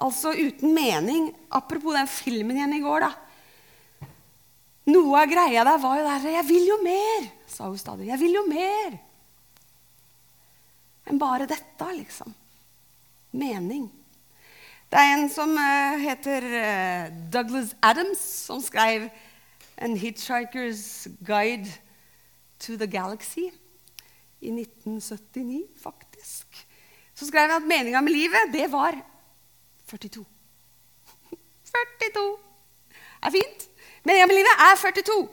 Altså 0.00 0.32
uten 0.36 0.72
mening. 0.76 1.30
Apropos 1.52 1.96
den 1.96 2.08
filmen 2.10 2.56
igjen 2.58 2.76
i 2.78 2.82
går, 2.84 3.06
da. 3.06 3.12
Noe 4.86 5.18
av 5.24 5.30
greia 5.30 5.64
der 5.66 5.82
var 5.82 5.98
jo 5.98 6.04
der 6.06 6.30
'Jeg 6.30 6.46
vil 6.46 6.66
jo 6.68 6.76
mer', 6.82 7.30
sa 7.46 7.64
hun 7.64 7.78
stadig. 7.78 8.06
'Jeg 8.06 8.20
vil 8.20 8.34
jo 8.34 8.46
mer'. 8.46 8.98
Enn 11.06 11.18
bare 11.18 11.46
dette, 11.46 11.86
liksom. 11.92 12.34
Mening. 13.32 13.90
Det 14.90 14.98
er 14.98 15.16
en 15.16 15.28
som 15.28 15.50
uh, 15.50 15.98
heter 15.98 16.42
uh, 16.42 17.30
Douglas 17.30 17.74
Adams, 17.82 18.18
som 18.18 18.62
skrev 18.62 19.10
en 19.82 19.96
Hitchhiker's 19.96 21.08
Guide 21.24 21.68
to 22.58 22.76
the 22.76 22.86
Galaxy 22.86 23.50
i 24.40 24.50
1979, 24.50 25.66
faktisk. 25.82 26.66
Så 27.14 27.26
skrev 27.26 27.48
jeg 27.48 27.56
at 27.56 27.68
meninga 27.68 28.00
med 28.00 28.12
livet, 28.12 28.52
det 28.52 28.72
var 28.72 28.96
42. 29.88 30.24
42! 31.64 32.38
Det 32.90 33.28
er 33.28 33.30
fint. 33.30 33.68
Meninga 34.04 34.26
med 34.26 34.36
livet 34.38 34.64
er 34.68 34.80
42. 34.80 35.28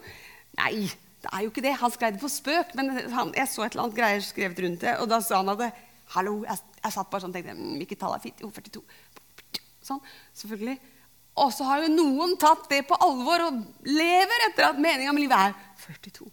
Nei, 0.58 0.86
det 1.22 1.32
er 1.32 1.44
jo 1.44 1.52
ikke 1.52 1.64
det. 1.64 1.74
Han 1.80 1.90
skrev 1.90 2.12
det 2.12 2.20
på 2.20 2.28
spøk, 2.28 2.74
men 2.74 2.90
han, 3.12 3.32
jeg 3.36 3.48
så 3.48 3.64
et 3.64 3.74
eller 3.74 3.86
annet 3.86 3.98
greier 3.98 4.24
skrevet 4.24 4.64
rundt 4.64 4.80
det, 4.84 4.96
og 5.00 5.08
da 5.10 5.20
sa 5.24 5.42
han 5.42 5.52
at 5.54 5.60
det, 5.66 5.72
Hallo, 6.14 6.42
jeg, 6.44 6.60
jeg 6.84 6.92
satt 6.92 7.08
bare 7.10 7.24
sånn 7.24 7.32
og 7.32 7.36
tenkte 7.38 7.54
Hvilket 7.80 7.98
tall 7.98 8.12
er 8.12 8.20
fint? 8.20 8.42
Jo, 8.44 8.50
42. 8.52 8.82
Sånn, 9.84 10.02
selvfølgelig. 10.36 10.76
Og 11.42 11.50
så 11.50 11.66
har 11.66 11.82
jo 11.82 11.90
noen 11.90 12.36
tatt 12.38 12.68
det 12.70 12.84
på 12.86 12.98
alvor 13.02 13.48
og 13.48 13.62
lever 13.88 14.48
etter 14.48 14.68
at 14.68 14.80
meninga 14.80 15.14
med 15.14 15.24
livet 15.24 15.48
er 15.48 15.54
42. 15.82 16.28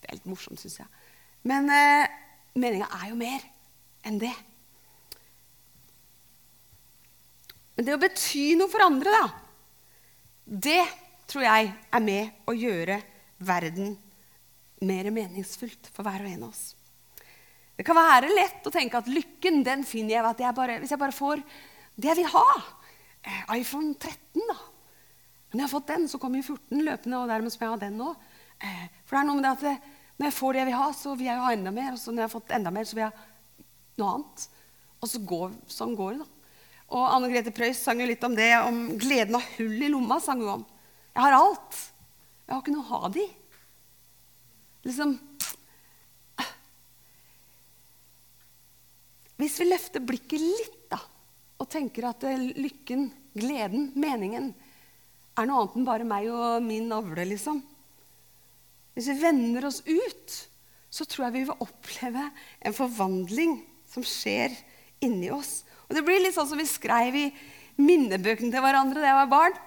Det 0.00 0.10
er 0.10 0.18
litt 0.18 0.28
morsomt, 0.30 0.60
syns 0.60 0.78
jeg. 0.82 1.06
Men 1.50 1.66
eh, 1.72 2.06
meninga 2.54 2.86
er 3.00 3.08
jo 3.10 3.18
mer 3.18 3.42
enn 4.06 4.20
det. 4.22 4.34
Men 7.74 7.88
det 7.88 7.96
å 7.96 8.02
bety 8.04 8.52
noe 8.58 8.70
for 8.70 8.86
andre, 8.86 9.10
da, 9.10 9.24
det 10.44 10.84
tror 11.26 11.46
jeg 11.48 11.72
er 11.74 12.04
med 12.04 12.46
å 12.46 12.54
gjøre 12.54 13.00
verden 13.44 13.96
mer 14.84 15.10
meningsfullt 15.10 15.90
for 15.90 16.06
hver 16.06 16.22
og 16.22 16.30
en 16.30 16.46
av 16.46 16.52
oss. 16.52 16.64
Det 17.74 17.82
kan 17.86 17.98
være 17.98 18.30
lett 18.30 18.66
å 18.68 18.72
tenke 18.72 19.00
at 19.00 19.10
lykken 19.10 19.64
den 19.66 19.82
finner 19.88 20.18
jeg 20.18 20.28
at 20.28 20.42
jeg 20.44 20.56
bare, 20.56 20.78
hvis 20.82 20.92
jeg 20.94 21.00
bare 21.00 21.16
får 21.16 21.42
det 21.98 22.10
jeg 22.12 22.20
vil 22.20 22.30
ha 22.30 22.46
iPhone 23.54 23.94
13, 23.94 24.42
da. 24.48 24.56
Når 25.54 25.60
jeg 25.60 25.64
har 25.64 25.72
fått 25.72 25.90
den, 25.92 26.08
så 26.10 26.18
kommer 26.20 26.40
jo 26.40 26.56
14 26.56 26.82
løpende, 26.84 27.20
og 27.20 27.30
dermed 27.30 27.54
skal 27.54 27.68
jeg 27.68 27.74
ha 27.76 27.82
den 27.84 28.00
nå. 28.00 28.10
Eh, 28.58 28.86
for 29.06 29.16
det 29.16 29.20
er 29.20 29.28
noe 29.28 29.38
med 29.38 29.46
det 29.46 29.52
at 29.54 29.66
eh, 29.70 29.92
når 30.18 30.28
jeg 30.28 30.36
får 30.36 30.52
det 30.54 30.60
jeg 30.60 30.68
vil 30.70 30.78
ha, 30.80 30.88
så 30.98 31.14
vil 31.14 31.28
jeg 31.28 31.42
ha 31.42 31.52
enda 31.54 31.72
mer. 31.74 31.94
Og 31.94 32.00
så 32.02 32.12
når 32.12 32.24
jeg 32.24 32.28
har 32.28 32.34
fått 32.34 32.54
enda 32.56 32.72
mer, 32.74 32.88
så 32.88 32.98
vil 32.98 33.04
jeg 33.04 33.14
ha 33.14 33.66
noe 34.02 34.12
annet. 34.16 34.46
Og 35.00 35.10
så 35.10 35.20
går, 35.32 35.54
sånn 35.70 35.94
går 35.98 36.16
det, 36.16 36.24
da. 36.24 36.30
Og 36.94 37.06
Anne 37.08 37.30
Grete 37.32 37.52
Preus 37.54 37.80
sang 37.80 38.02
jo 38.02 38.06
litt 38.06 38.24
om 38.26 38.34
det, 38.36 38.50
om 38.62 38.80
gleden 39.00 39.38
av 39.38 39.46
hull 39.56 39.78
i 39.82 39.90
lomma. 39.90 40.20
sang 40.22 40.42
hun 40.42 40.52
om. 40.58 40.66
Jeg 41.14 41.24
har 41.24 41.38
alt. 41.38 41.78
Jeg 42.44 42.54
har 42.54 42.60
ikke 42.62 42.74
noe 42.74 42.84
å 42.84 43.00
ha 43.00 43.12
det 43.14 43.24
i. 43.24 43.30
Liksom 44.84 45.14
Hvis 49.34 49.56
vi 49.58 49.64
løfter 49.66 50.04
blikket 50.04 50.38
litt 50.38 50.83
og 51.64 51.70
tenker 51.72 52.10
at 52.10 52.24
eh, 52.28 52.50
lykken, 52.60 53.08
gleden, 53.34 53.90
meningen 53.96 54.52
er 55.34 55.48
noe 55.48 55.64
annet 55.64 55.78
enn 55.78 55.86
bare 55.88 56.06
meg 56.08 56.28
og 56.30 56.62
min 56.62 56.90
navle, 56.92 57.24
liksom. 57.26 57.62
Hvis 58.94 59.08
vi 59.10 59.16
vender 59.24 59.66
oss 59.66 59.80
ut, 59.88 60.34
så 60.94 61.06
tror 61.08 61.26
jeg 61.26 61.34
vi 61.34 61.44
vil 61.48 61.64
oppleve 61.64 62.28
en 62.62 62.76
forvandling 62.76 63.56
som 63.90 64.04
skjer 64.06 64.54
inni 65.02 65.32
oss. 65.34 65.64
Og 65.88 65.96
Det 65.96 66.04
blir 66.06 66.22
litt 66.22 66.36
sånn 66.36 66.48
som 66.52 66.60
vi 66.60 66.68
skrev 66.70 67.16
i 67.18 67.28
minnebøkene 67.80 68.54
til 68.54 68.62
hverandre 68.62 69.02
da 69.02 69.10
jeg 69.10 69.20
var 69.24 69.32
barn. 69.32 69.58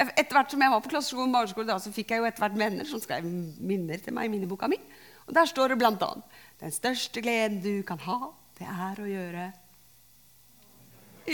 Etter 0.00 0.32
hvert 0.32 0.54
som 0.54 0.62
jeg 0.64 0.72
var 0.72 0.80
på 0.80 0.92
klasseskolen, 0.94 1.34
barneskole, 1.34 1.68
da, 1.68 1.76
så 1.82 1.92
fikk 1.92 2.14
jeg 2.14 2.22
jo 2.22 2.28
etter 2.30 2.46
hvert 2.46 2.56
venner 2.56 2.88
som 2.88 3.02
skrev 3.02 3.26
minner 3.26 4.00
til 4.00 4.16
meg 4.16 4.30
i 4.30 4.32
minneboka 4.32 4.70
mi. 4.70 4.78
Og 5.26 5.34
Der 5.36 5.50
står 5.50 5.74
det 5.74 5.80
bl.a.: 5.82 6.10
Den 6.62 6.72
største 6.72 7.20
gleden 7.20 7.60
du 7.60 7.82
kan 7.86 8.00
ha, 8.06 8.30
det 8.56 8.70
er 8.70 9.02
å 9.02 9.10
gjøre 9.10 9.50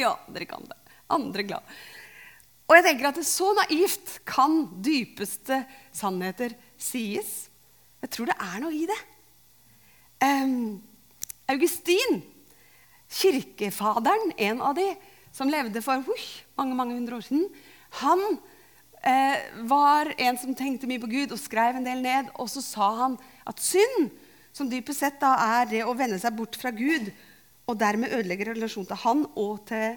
ja, 0.01 0.15
dere 0.33 0.49
kan 0.49 0.65
det. 0.69 0.79
Andre 1.13 1.45
glad. 1.47 1.77
Og 2.67 2.75
jeg 2.75 2.87
tenker 2.89 3.11
at 3.11 3.19
det 3.21 3.27
så 3.29 3.53
naivt 3.55 4.17
kan 4.27 4.65
dypeste 4.83 5.61
sannheter 5.95 6.57
sies. 6.79 7.47
Jeg 8.03 8.13
tror 8.13 8.31
det 8.31 8.39
er 8.43 8.63
noe 8.63 8.75
i 8.75 8.87
det. 8.91 8.99
Um, 10.25 10.83
Augustin, 11.53 12.25
kirkefaderen, 13.13 14.35
en 14.37 14.65
av 14.65 14.75
de 14.79 14.89
som 15.37 15.51
levde 15.53 15.83
for 15.85 16.03
uh, 16.03 16.27
mange 16.59 16.75
mange 16.79 16.97
hundre 16.97 17.21
år 17.21 17.27
siden, 17.29 17.47
han 18.03 18.23
eh, 19.07 19.39
var 19.71 20.11
en 20.19 20.39
som 20.41 20.55
tenkte 20.57 20.89
mye 20.91 21.01
på 21.01 21.11
Gud 21.11 21.33
og 21.33 21.41
skrev 21.41 21.79
en 21.79 21.87
del 21.87 22.03
ned. 22.03 22.33
Og 22.41 22.51
så 22.51 22.63
sa 22.65 22.91
han 23.05 23.17
at 23.47 23.63
synd, 23.63 24.11
som 24.57 24.69
dypest 24.71 25.05
sett 25.05 25.21
da 25.21 25.35
er 25.61 25.71
det 25.71 25.85
å 25.85 25.95
vende 25.97 26.19
seg 26.21 26.35
bort 26.37 26.57
fra 26.59 26.73
Gud 26.75 27.13
og 27.67 27.79
dermed 27.81 28.15
ødelegger 28.15 28.53
relasjonen 28.55 28.89
til 28.91 29.03
han 29.03 29.23
og 29.35 29.61
til 29.69 29.97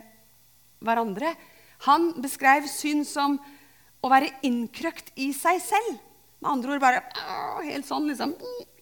hverandre. 0.84 1.34
Han 1.86 2.12
beskrev 2.21 2.67
synd 2.69 3.05
som 3.08 3.38
å 3.99 4.12
være 4.12 4.32
innkrøkt 4.47 5.13
i 5.19 5.29
seg 5.36 5.62
selv. 5.63 5.99
Med 6.39 6.51
andre 6.53 6.75
ord 6.75 6.84
bare 6.84 7.03
helt 7.67 7.88
sånn 7.88 8.08
liksom, 8.10 8.34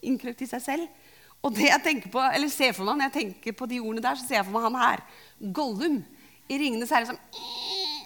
innkrøkt 0.06 0.44
i 0.46 0.50
seg 0.50 0.62
selv. 0.64 1.06
Og 1.44 1.54
det 1.54 1.68
jeg 1.68 1.84
tenker 1.84 2.10
på, 2.10 2.22
eller 2.22 2.50
ser 2.50 2.74
for 2.74 2.86
meg 2.86 2.98
når 2.98 3.08
jeg 3.08 3.16
tenker 3.18 3.54
på 3.58 3.68
de 3.70 3.80
ordene 3.82 4.02
der, 4.02 4.18
så 4.18 4.26
ser 4.26 4.40
jeg 4.40 4.46
for 4.48 4.56
meg 4.56 4.66
han 4.66 4.80
her. 4.80 5.04
Gollum 5.54 5.98
i 6.48 6.58
'Ringenes 6.58 6.90
herre' 6.90 7.06
som 7.06 7.18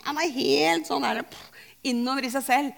Han 0.04 0.18
er 0.18 0.34
helt 0.34 0.88
sånn 0.88 1.04
der, 1.06 1.22
innover 1.86 2.24
i 2.26 2.30
seg 2.30 2.42
selv. 2.42 2.72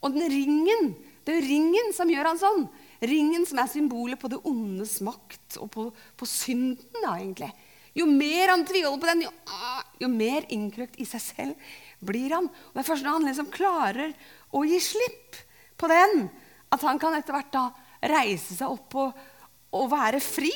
Og 0.00 0.14
den 0.14 0.30
ringen, 0.32 0.94
det 1.24 1.34
er 1.34 1.42
jo 1.42 1.48
ringen 1.48 1.92
som 1.92 2.08
gjør 2.08 2.30
han 2.30 2.40
sånn. 2.40 2.62
Ringen 3.00 3.46
som 3.48 3.60
er 3.62 3.70
symbolet 3.72 4.20
på 4.20 4.28
det 4.28 4.42
ondes 4.48 4.98
makt 5.04 5.56
og 5.62 5.70
på, 5.72 5.86
på 6.20 6.28
synden. 6.28 7.00
da, 7.00 7.16
egentlig. 7.16 7.50
Jo 7.96 8.06
mer 8.06 8.52
han 8.52 8.66
tviholder 8.68 9.00
på 9.02 9.08
den, 9.10 9.24
jo, 9.26 9.30
ah, 9.50 9.80
jo 9.98 10.10
mer 10.12 10.46
innkrøkt 10.54 11.00
i 11.00 11.06
seg 11.08 11.22
selv 11.24 11.72
blir 12.04 12.36
han. 12.36 12.46
Og 12.46 12.76
Det 12.76 12.82
er 12.82 12.90
først 12.90 13.06
når 13.06 13.16
han 13.16 13.28
liksom 13.30 13.50
klarer 13.54 14.12
å 14.54 14.62
gi 14.68 14.78
slipp 14.84 15.40
på 15.80 15.88
den, 15.90 16.28
at 16.70 16.84
han 16.86 17.00
kan 17.02 17.16
etter 17.16 17.34
hvert 17.34 17.52
da 17.54 17.64
reise 18.12 18.54
seg 18.56 18.70
opp 18.70 18.94
og, 19.00 19.26
og 19.76 19.90
være 19.90 20.20
fri. 20.22 20.54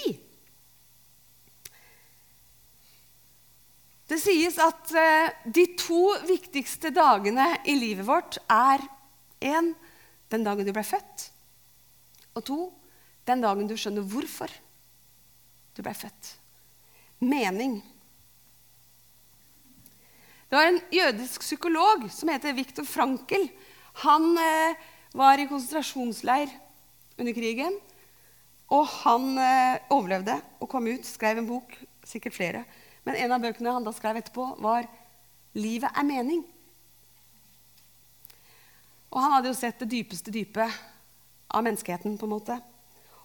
Det 4.04 4.20
sies 4.20 4.56
at 4.60 4.92
eh, 5.00 5.32
de 5.48 5.64
to 5.80 6.06
viktigste 6.28 6.92
dagene 6.94 7.54
i 7.66 7.76
livet 7.78 8.06
vårt 8.06 8.36
er 8.52 8.84
én 9.40 9.72
den 10.32 10.44
dagen 10.44 10.66
du 10.66 10.72
ble 10.76 10.84
født, 10.86 11.30
og 12.34 12.44
to 12.46 12.58
den 13.28 13.42
dagen 13.44 13.68
du 13.70 13.76
skjønner 13.78 14.04
hvorfor 14.04 14.52
du 15.74 15.82
ble 15.82 15.94
født. 15.96 16.34
Mening. 17.24 17.78
Det 20.50 20.58
var 20.58 20.68
en 20.68 20.82
jødisk 20.92 21.42
psykolog 21.42 22.04
som 22.12 22.30
heter 22.30 22.54
Viktor 22.54 22.86
Frankel. 22.86 23.48
Han 24.04 24.34
eh, 24.38 24.76
var 25.16 25.40
i 25.40 25.48
konsentrasjonsleir 25.50 26.52
under 27.18 27.34
krigen. 27.34 27.78
Og 28.74 28.86
han 29.02 29.38
eh, 29.38 29.82
overlevde 29.94 30.36
og 30.60 30.70
kom 30.70 30.86
ut, 30.90 31.06
skrev 31.06 31.40
en 31.40 31.48
bok, 31.48 31.74
sikkert 32.06 32.36
flere. 32.36 32.64
Men 33.04 33.18
en 33.20 33.34
av 33.36 33.42
bøkene 33.42 33.74
han 33.76 33.86
da 33.86 33.92
skrev 33.94 34.20
etterpå, 34.20 34.54
var 34.62 34.88
'Livet 35.54 35.90
er 35.94 36.02
mening'. 36.02 36.42
Og 39.14 39.20
han 39.22 39.36
hadde 39.36 39.52
jo 39.52 39.54
sett 39.54 39.78
det 39.78 39.90
dypeste 39.92 40.32
dypet 40.34 40.72
av 41.54 41.64
menneskeheten. 41.64 42.18
på 42.18 42.26
en 42.26 42.34
måte. 42.34 42.58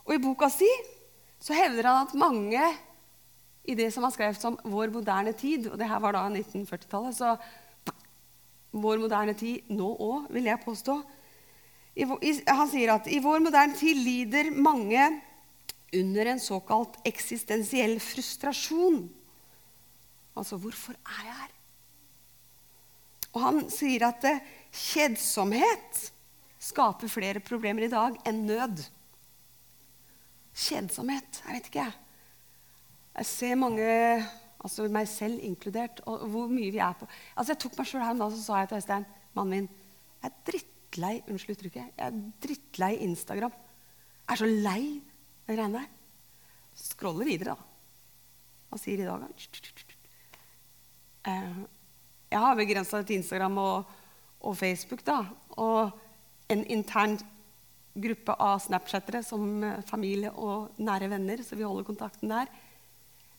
Og 0.05 0.15
i 0.15 0.21
boka 0.21 0.49
si 0.53 0.69
så 1.39 1.55
hevder 1.55 1.87
han 1.87 2.07
at 2.07 2.15
mange 2.19 2.61
i 3.69 3.75
det 3.75 3.91
som 3.93 4.03
han 4.03 4.11
skrev 4.11 4.35
som 4.35 4.57
'vår 4.63 4.91
moderne 4.91 5.33
tid', 5.33 5.71
og 5.71 5.77
det 5.77 5.87
her 5.87 5.99
var 5.99 6.11
da 6.11 6.29
1940-tallet, 6.29 7.15
så 7.15 7.37
vår 8.71 8.97
moderne 8.97 9.33
tid 9.33 9.69
nå 9.69 9.95
òg, 9.99 10.29
vil 10.33 10.43
jeg 10.43 10.61
påstå. 10.65 11.01
I, 11.95 12.03
i, 12.21 12.33
han 12.47 12.69
sier 12.69 12.93
at 12.93 13.07
i 13.07 13.19
vår 13.19 13.39
moderne 13.39 13.75
tid 13.75 13.95
lider 13.95 14.51
mange 14.51 15.21
under 15.93 16.25
en 16.25 16.39
såkalt 16.39 16.99
eksistensiell 17.05 17.99
frustrasjon. 17.99 19.09
Altså 20.37 20.57
hvorfor 20.57 20.93
er 20.93 21.25
jeg 21.25 21.37
her? 21.41 21.55
Og 23.33 23.41
han 23.41 23.59
sier 23.69 24.07
at 24.07 24.23
eh, 24.25 24.45
kjedsomhet 24.73 26.11
skaper 26.59 27.11
flere 27.11 27.41
problemer 27.43 27.87
i 27.87 27.91
dag 27.91 28.17
enn 28.27 28.43
nød. 28.47 28.83
Kjedsomhet 30.59 31.41
Jeg 31.45 31.55
vet 31.55 31.69
ikke, 31.69 31.85
jeg. 31.85 31.93
Jeg 33.19 33.27
ser 33.29 33.59
mange, 33.59 33.85
altså 34.59 34.87
meg 34.91 35.07
selv 35.11 35.39
inkludert, 35.43 36.01
og 36.07 36.25
hvor 36.31 36.51
mye 36.51 36.71
vi 36.71 36.81
er 36.83 36.95
på 36.99 37.07
Altså 37.35 37.53
Jeg 37.53 37.61
tok 37.63 37.77
meg 37.79 37.89
sjøl 37.89 38.03
her 38.03 38.13
om 38.15 38.21
dagen 38.23 38.35
så 38.35 38.43
sa 38.43 38.59
jeg 38.61 38.71
til 38.71 38.81
Øystein, 38.81 39.07
mannen 39.37 39.55
min 39.55 39.69
Jeg 40.19 40.31
er 40.31 40.37
drittlei 40.51 41.13
unnskyld 41.27 41.57
uttrykket, 41.57 41.95
jeg 41.95 42.05
er 42.05 42.19
drittlei 42.43 42.93
Instagram. 43.05 43.55
Jeg 44.25 44.35
er 44.35 44.41
så 44.41 44.49
lei 44.49 44.81
de 45.47 45.55
greiene 45.55 45.79
der. 45.79 45.87
Scroller 46.79 47.27
videre, 47.27 47.55
da. 47.55 47.69
Hva 48.69 48.77
sier 48.77 49.01
i 49.01 49.07
dag? 49.07 49.23
Eh, 51.29 51.61
jeg 52.29 52.43
har 52.43 52.59
begrensa 52.59 53.01
til 53.01 53.19
Instagram 53.19 53.57
og, 53.57 53.95
og, 54.39 54.57
Facebook. 54.57 55.01
da, 55.05 55.23
Og 55.57 55.91
en 56.49 56.63
intern 56.65 57.17
gruppe 57.99 58.33
av 58.33 58.59
snapchattere 58.63 59.21
som 59.25 59.63
eh, 59.63 59.81
familie 59.89 60.31
og 60.31 60.79
nære 60.81 61.09
venner. 61.11 61.43
Så 61.45 61.57
vi 61.57 61.67
holder 61.67 61.87
kontakten 61.87 62.31
der. 62.31 62.49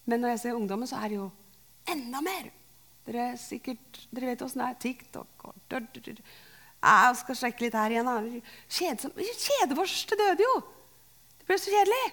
Men 0.09 0.23
når 0.23 0.35
jeg 0.35 0.42
ser 0.44 0.59
ungdommen, 0.59 0.88
så 0.90 1.01
er 1.01 1.12
det 1.12 1.20
jo 1.20 1.29
enda 1.90 2.23
mer. 2.25 2.51
Dere, 3.07 3.33
sikkert, 3.40 4.05
dere 4.12 4.33
vet 4.33 4.44
åssen 4.44 4.62
det 4.62 4.68
er. 4.68 4.81
TikTok 4.87 5.46
og 5.49 5.61
dør, 5.70 5.87
dør, 5.94 6.09
dør. 6.11 6.25
Jeg 6.81 7.16
skal 7.20 7.37
sjekke 7.37 7.66
litt 7.66 7.77
her 7.77 7.92
igjen. 7.92 8.40
Kjedebørste 8.73 10.16
døde 10.16 10.46
jo! 10.46 10.57
Det 11.40 11.49
ble 11.49 11.59
så 11.61 11.73
kjedelig. 11.75 12.05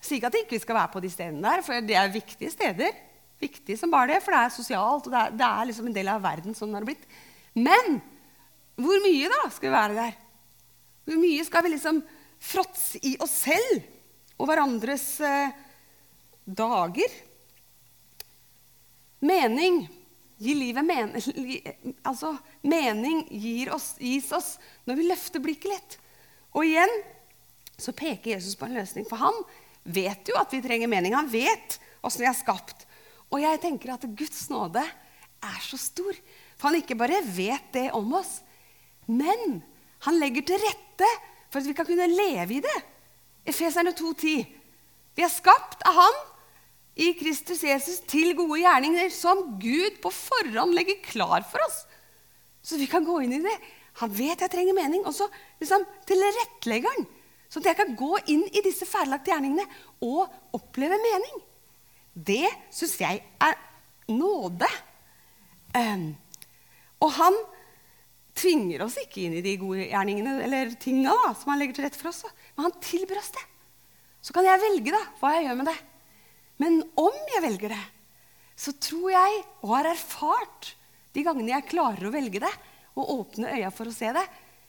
Jeg 0.00 0.08
sier 0.08 0.18
ikke 0.18 0.28
at 0.28 0.36
vi 0.36 0.42
ikke 0.44 0.60
skal 0.60 0.76
være 0.76 0.92
på 0.92 1.00
de 1.00 1.10
stedene 1.12 1.44
der, 1.46 1.62
for 1.64 1.86
det 1.88 1.96
er 1.96 2.10
viktige 2.12 2.52
steder. 2.52 2.98
Viktig 3.40 3.76
som 3.80 3.92
bare 3.92 4.12
det, 4.12 4.18
For 4.24 4.34
det 4.34 4.40
er 4.42 4.52
sosialt, 4.52 5.06
og 5.08 5.14
det 5.14 5.20
er, 5.20 5.38
det 5.40 5.46
er 5.46 5.70
liksom 5.70 5.88
en 5.88 5.96
del 5.96 6.10
av 6.12 6.20
verden. 6.24 6.56
sånn 6.56 6.74
det 6.74 6.80
har 6.82 6.88
blitt. 6.90 7.06
Men 7.56 8.02
hvor 8.80 9.02
mye 9.04 9.30
da 9.30 9.42
skal 9.54 9.68
vi 9.68 9.74
være 9.74 9.98
der? 9.98 10.14
Hvor 11.04 11.20
mye 11.20 11.44
skal 11.46 11.64
vi 11.66 11.74
liksom 11.74 12.00
fråtse 12.42 13.00
i 13.06 13.14
oss 13.22 13.36
selv 13.44 13.84
og 14.38 14.48
hverandres 14.48 15.06
eh, 15.24 15.52
dager? 16.44 17.18
Mening 19.24 19.84
gir 20.42 20.58
livet 20.58 20.84
men, 20.84 21.14
altså, 22.02 22.34
mening 22.66 23.22
gir 23.30 23.70
oss, 23.72 23.94
gis 24.02 24.32
oss 24.34 24.56
når 24.88 24.98
vi 24.98 25.06
løfter 25.08 25.44
blikket 25.44 25.70
litt. 25.70 25.98
Og 26.54 26.66
igjen 26.66 26.90
så 27.80 27.94
peker 27.96 28.34
Jesus 28.34 28.58
på 28.58 28.66
en 28.68 28.76
løsning. 28.76 29.06
For 29.08 29.20
han 29.22 29.38
vet 29.84 30.28
jo 30.30 30.36
at 30.38 30.52
vi 30.54 30.62
trenger 30.64 30.90
mening. 30.90 31.14
Han 31.16 31.30
vet 31.30 31.78
åssen 32.04 32.24
vi 32.24 32.30
er 32.30 32.36
skapt. 32.36 32.84
Og 33.32 33.40
jeg 33.42 33.60
tenker 33.62 33.94
at 33.94 34.06
Guds 34.18 34.46
nåde 34.52 34.82
er 34.84 35.60
så 35.64 35.78
stor. 35.80 36.18
For 36.54 36.70
han 36.70 36.82
ikke 36.82 36.98
bare 36.98 37.22
vet 37.26 37.72
det 37.74 37.88
om 37.96 38.12
oss, 38.18 38.38
men 39.06 39.62
han 40.06 40.20
legger 40.20 40.46
til 40.48 40.60
rette 40.62 41.08
for 41.50 41.60
at 41.60 41.68
vi 41.68 41.76
kan 41.76 41.88
kunne 41.88 42.10
leve 42.10 42.58
i 42.58 42.62
det. 42.64 42.76
Efeserne 43.48 43.94
2,10. 43.96 44.44
Vi 45.14 45.22
er 45.22 45.32
skapt 45.32 45.84
av 45.86 45.98
Han 45.98 46.20
i 47.04 47.10
Kristus 47.18 47.62
Jesus 47.66 48.00
til 48.10 48.34
gode 48.38 48.60
gjerninger 48.62 49.10
som 49.14 49.42
Gud 49.62 49.98
på 50.02 50.12
forhånd 50.14 50.74
legger 50.76 51.02
klar 51.04 51.44
for 51.46 51.62
oss. 51.66 51.84
Så 52.64 52.78
vi 52.80 52.88
kan 52.90 53.04
gå 53.06 53.20
inn 53.24 53.36
i 53.36 53.42
det. 53.44 53.54
Han 54.00 54.12
vet 54.14 54.40
jeg 54.40 54.50
trenger 54.50 54.76
mening. 54.76 55.04
Og 55.06 55.14
så 55.14 55.28
liksom, 55.60 55.84
tilrettelegger 56.08 56.96
han 56.96 57.06
så 57.54 57.60
at 57.60 57.68
jeg 57.70 57.78
kan 57.78 57.92
gå 57.94 58.16
inn 58.32 58.40
i 58.50 58.64
disse 58.64 58.86
ferdiglagte 58.88 59.30
gjerningene 59.30 59.62
og 60.02 60.56
oppleve 60.58 60.96
mening. 60.98 61.36
Det 62.10 62.48
syns 62.74 62.96
jeg 62.98 63.20
er 63.38 63.54
nåde. 64.10 64.66
Um, 65.70 66.08
og 66.98 67.12
han 67.14 67.38
tvinger 68.34 68.84
oss 68.84 68.98
ikke 69.00 69.24
inn 69.24 69.36
i 69.38 69.42
de 69.44 69.54
gode 69.60 69.86
gjerningene 69.88 70.36
eller 70.44 70.74
tinga 70.80 71.14
da, 71.14 71.32
som 71.38 71.52
han 71.52 71.60
legger 71.62 71.78
til 71.78 71.86
rette 71.86 72.00
for 72.00 72.10
oss. 72.10 72.24
Men 72.56 72.68
han 72.68 72.78
tilbyr 72.82 73.20
oss 73.20 73.32
det. 73.34 73.44
Så 74.24 74.34
kan 74.34 74.46
jeg 74.46 74.62
velge 74.62 74.94
da, 74.94 75.02
hva 75.20 75.34
jeg 75.36 75.48
gjør 75.48 75.58
med 75.60 75.68
det. 75.70 75.76
Men 76.62 76.80
om 77.00 77.18
jeg 77.34 77.44
velger 77.44 77.74
det, 77.74 77.82
så 78.56 78.74
tror 78.78 79.10
jeg, 79.10 79.42
og 79.62 79.74
har 79.74 79.90
erfart 79.90 80.74
de 81.14 81.24
gangene 81.26 81.52
jeg 81.52 81.70
klarer 81.72 82.08
å 82.08 82.14
velge 82.14 82.42
det, 82.42 82.52
og 82.94 83.10
åpne 83.18 83.52
øya 83.56 83.70
for 83.74 83.90
å 83.90 83.94
se 83.94 84.10
det, 84.14 84.22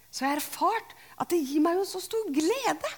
så 0.09 0.25
har 0.25 0.35
jeg 0.35 0.41
erfart 0.41 0.95
at 1.21 1.29
det 1.31 1.41
gir 1.43 1.61
meg 1.63 1.77
jo 1.77 1.85
så 1.87 2.01
stor 2.01 2.29
glede 2.33 2.91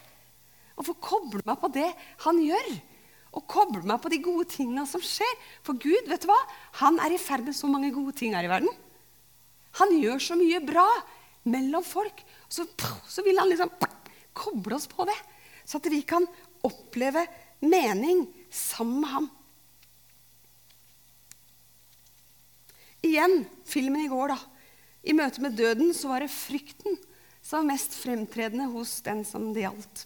å 0.77 0.86
få 0.86 0.95
koble 1.01 1.41
meg 1.45 1.60
på 1.60 1.71
det 1.73 1.89
han 2.23 2.39
gjør. 2.43 2.69
Og 3.38 3.45
koble 3.49 3.84
meg 3.86 3.99
på 4.01 4.10
de 4.13 4.21
gode 4.23 4.47
tingene 4.49 4.86
som 4.89 5.03
skjer. 5.03 5.34
For 5.65 5.77
Gud 5.77 6.08
vet 6.10 6.23
du 6.23 6.30
hva? 6.30 6.38
Han 6.82 6.97
er 7.03 7.13
i 7.13 7.21
ferd 7.21 7.45
med 7.45 7.58
så 7.58 7.69
mange 7.69 7.91
gode 7.93 8.15
ting 8.17 8.34
her 8.38 8.47
i 8.47 8.51
verden. 8.51 8.71
Han 9.80 9.93
gjør 9.99 10.23
så 10.23 10.38
mye 10.39 10.62
bra 10.65 10.88
mellom 11.47 11.86
folk. 11.86 12.23
Så, 12.49 12.65
så 13.08 13.23
vil 13.25 13.39
han 13.39 13.49
liksom 13.51 13.71
koble 14.38 14.77
oss 14.77 14.88
på 14.89 15.06
det, 15.10 15.17
så 15.65 15.80
at 15.80 15.89
vi 15.91 16.01
kan 16.08 16.25
oppleve 16.65 17.25
mening 17.60 18.25
sammen 18.53 19.01
med 19.01 19.12
ham. 19.12 19.30
Igjen 23.08 23.43
filmen 23.67 24.06
i 24.06 24.12
går, 24.12 24.34
da. 24.34 24.39
I 25.08 25.15
møte 25.15 25.41
med 25.43 25.56
døden 25.56 25.93
så 25.95 26.12
var 26.12 26.23
det 26.23 26.34
frykten 26.34 26.97
som 27.39 27.62
var 27.62 27.69
mest 27.69 27.93
fremtredende 27.95 28.67
hos 28.73 28.97
den 29.06 29.23
som 29.27 29.53
det 29.56 29.63
gjaldt. 29.63 30.03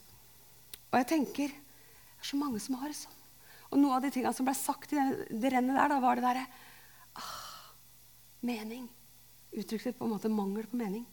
Og 0.92 1.00
jeg 1.00 1.08
tenker 1.10 1.50
det 1.50 2.28
er 2.28 2.28
så 2.28 2.38
mange 2.38 2.60
som 2.62 2.76
har 2.78 2.92
det 2.92 3.00
sånn. 3.00 3.18
Og 3.72 3.80
noe 3.80 3.96
av 3.96 4.04
de 4.04 4.12
tingene 4.14 4.34
som 4.36 4.46
ble 4.46 4.54
sagt 4.54 4.92
i 4.94 5.00
det, 5.00 5.50
rennet 5.50 5.74
der, 5.74 5.90
da, 5.90 5.98
var 5.98 6.20
det 6.20 6.26
derre 6.26 6.44
ah, 7.18 7.72
Mening. 8.46 8.84
Uttrykte 9.52 9.92
på 9.96 10.06
en 10.06 10.14
måte 10.14 10.30
mangel 10.32 10.66
på 10.68 10.78
mening. 10.80 11.04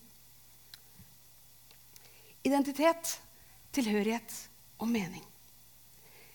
Identitet, 2.47 3.17
tilhørighet 3.75 4.36
og 4.80 4.88
mening. 4.88 5.25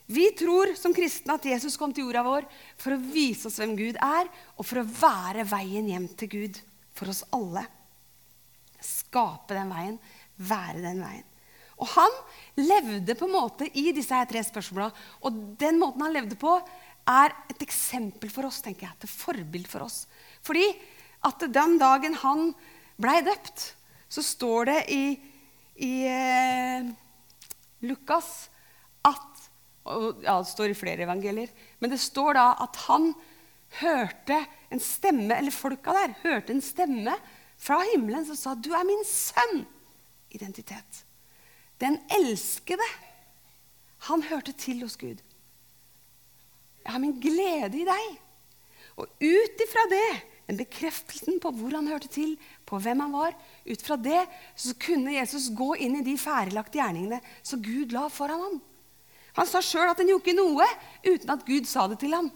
Vi 0.06 0.26
tror 0.36 0.74
som 0.76 0.92
kristne 0.92 1.38
at 1.38 1.46
Jesus 1.48 1.78
kom 1.80 1.94
til 1.96 2.04
jorda 2.04 2.20
vår 2.26 2.44
for 2.76 2.92
å 2.92 3.00
vise 3.00 3.48
oss 3.48 3.56
hvem 3.60 3.72
Gud 3.78 3.96
er, 3.96 4.28
og 4.60 4.68
for 4.68 4.82
å 4.82 4.88
være 4.88 5.46
veien 5.48 5.88
hjem 5.88 6.10
til 6.12 6.32
Gud 6.34 6.60
for 6.94 7.08
oss 7.10 7.24
alle 7.32 7.64
skape 8.84 9.56
den 9.56 9.72
veien, 9.72 9.96
være 10.36 10.82
den 10.84 11.00
veien. 11.02 11.30
Og 11.82 11.88
han 11.96 12.12
levde 12.60 13.16
på 13.18 13.26
en 13.26 13.34
måte 13.34 13.68
i 13.74 13.88
disse 13.96 14.14
her 14.14 14.28
tre 14.30 14.44
spørsmåla. 14.46 14.90
Og 15.26 15.38
den 15.58 15.80
måten 15.80 16.04
han 16.04 16.14
levde 16.14 16.38
på, 16.38 16.52
er 17.10 17.34
et 17.50 17.64
eksempel 17.64 18.30
for 18.32 18.46
oss, 18.48 18.60
tenker 18.64 18.86
jeg. 18.86 18.94
Et 18.94 19.10
forbilde 19.10 19.70
for 19.70 19.84
oss. 19.84 20.04
Fordi 20.44 20.68
at 21.24 21.46
den 21.54 21.78
dagen 21.80 22.16
han 22.22 22.50
blei 23.00 23.20
døpt, 23.26 23.70
så 24.08 24.22
står 24.22 24.70
det 24.70 24.80
i, 24.94 25.04
i 25.82 25.92
eh, 26.08 26.90
Lukas 27.88 28.32
at 29.04 29.30
og, 29.84 30.22
ja, 30.24 30.38
Det 30.40 30.48
står 30.48 30.72
i 30.72 30.76
flere 30.78 31.04
evangelier. 31.04 31.50
Men 31.78 31.92
det 31.92 32.00
står 32.00 32.38
da 32.38 32.44
at 32.64 32.78
han 32.87 33.10
hørte 33.82 34.38
en 34.72 34.80
stemme, 34.80 35.34
eller 35.37 35.52
folka 35.52 35.92
der 35.92 36.14
hørte 36.22 36.54
en 36.54 36.62
stemme 36.64 37.16
fra 37.60 37.82
himmelen 37.90 38.24
som 38.24 38.37
sa, 38.37 38.54
'Du 38.54 38.72
er 38.72 38.84
min 38.84 39.04
sønn.' 39.04 39.66
Identitet. 40.30 41.04
Den 41.80 42.00
elskede. 42.10 42.87
Han 44.08 44.22
hørte 44.22 44.52
til 44.52 44.80
hos 44.82 44.96
Gud. 44.96 45.20
Jeg 46.84 46.92
har 46.92 46.98
min 46.98 47.20
glede 47.20 47.78
i 47.78 47.84
deg. 47.87 48.18
Og 48.96 49.06
ut 49.06 49.62
ifra 49.62 49.84
det, 49.90 50.10
den 50.48 50.59
bekreftelsen 50.61 51.38
på 51.40 51.52
hvor 51.57 51.72
han 51.72 51.88
hørte 51.88 52.11
til, 52.12 52.35
på 52.68 52.78
hvem 52.83 53.00
han 53.00 53.14
var, 53.14 53.37
ut 53.64 53.85
fra 53.85 53.96
det 53.96 54.22
så 54.52 54.74
kunne 54.80 55.16
Jesus 55.16 55.48
gå 55.57 55.70
inn 55.80 55.98
i 56.00 56.04
de 56.04 56.16
ferdiglagte 56.20 56.80
gjerningene 56.80 57.20
som 57.42 57.62
Gud 57.64 57.94
la 57.96 58.07
foran 58.12 58.42
ham. 58.42 58.59
Han 59.38 59.48
sa 59.50 59.62
sjøl 59.64 59.88
at 59.90 59.98
han 59.98 60.11
gjorde 60.12 60.26
ikke 60.28 60.37
noe 60.38 60.66
uten 61.07 61.33
at 61.35 61.46
Gud 61.48 61.66
sa 61.68 61.87
det 61.90 61.98
til 62.04 62.12
ham. 62.14 62.28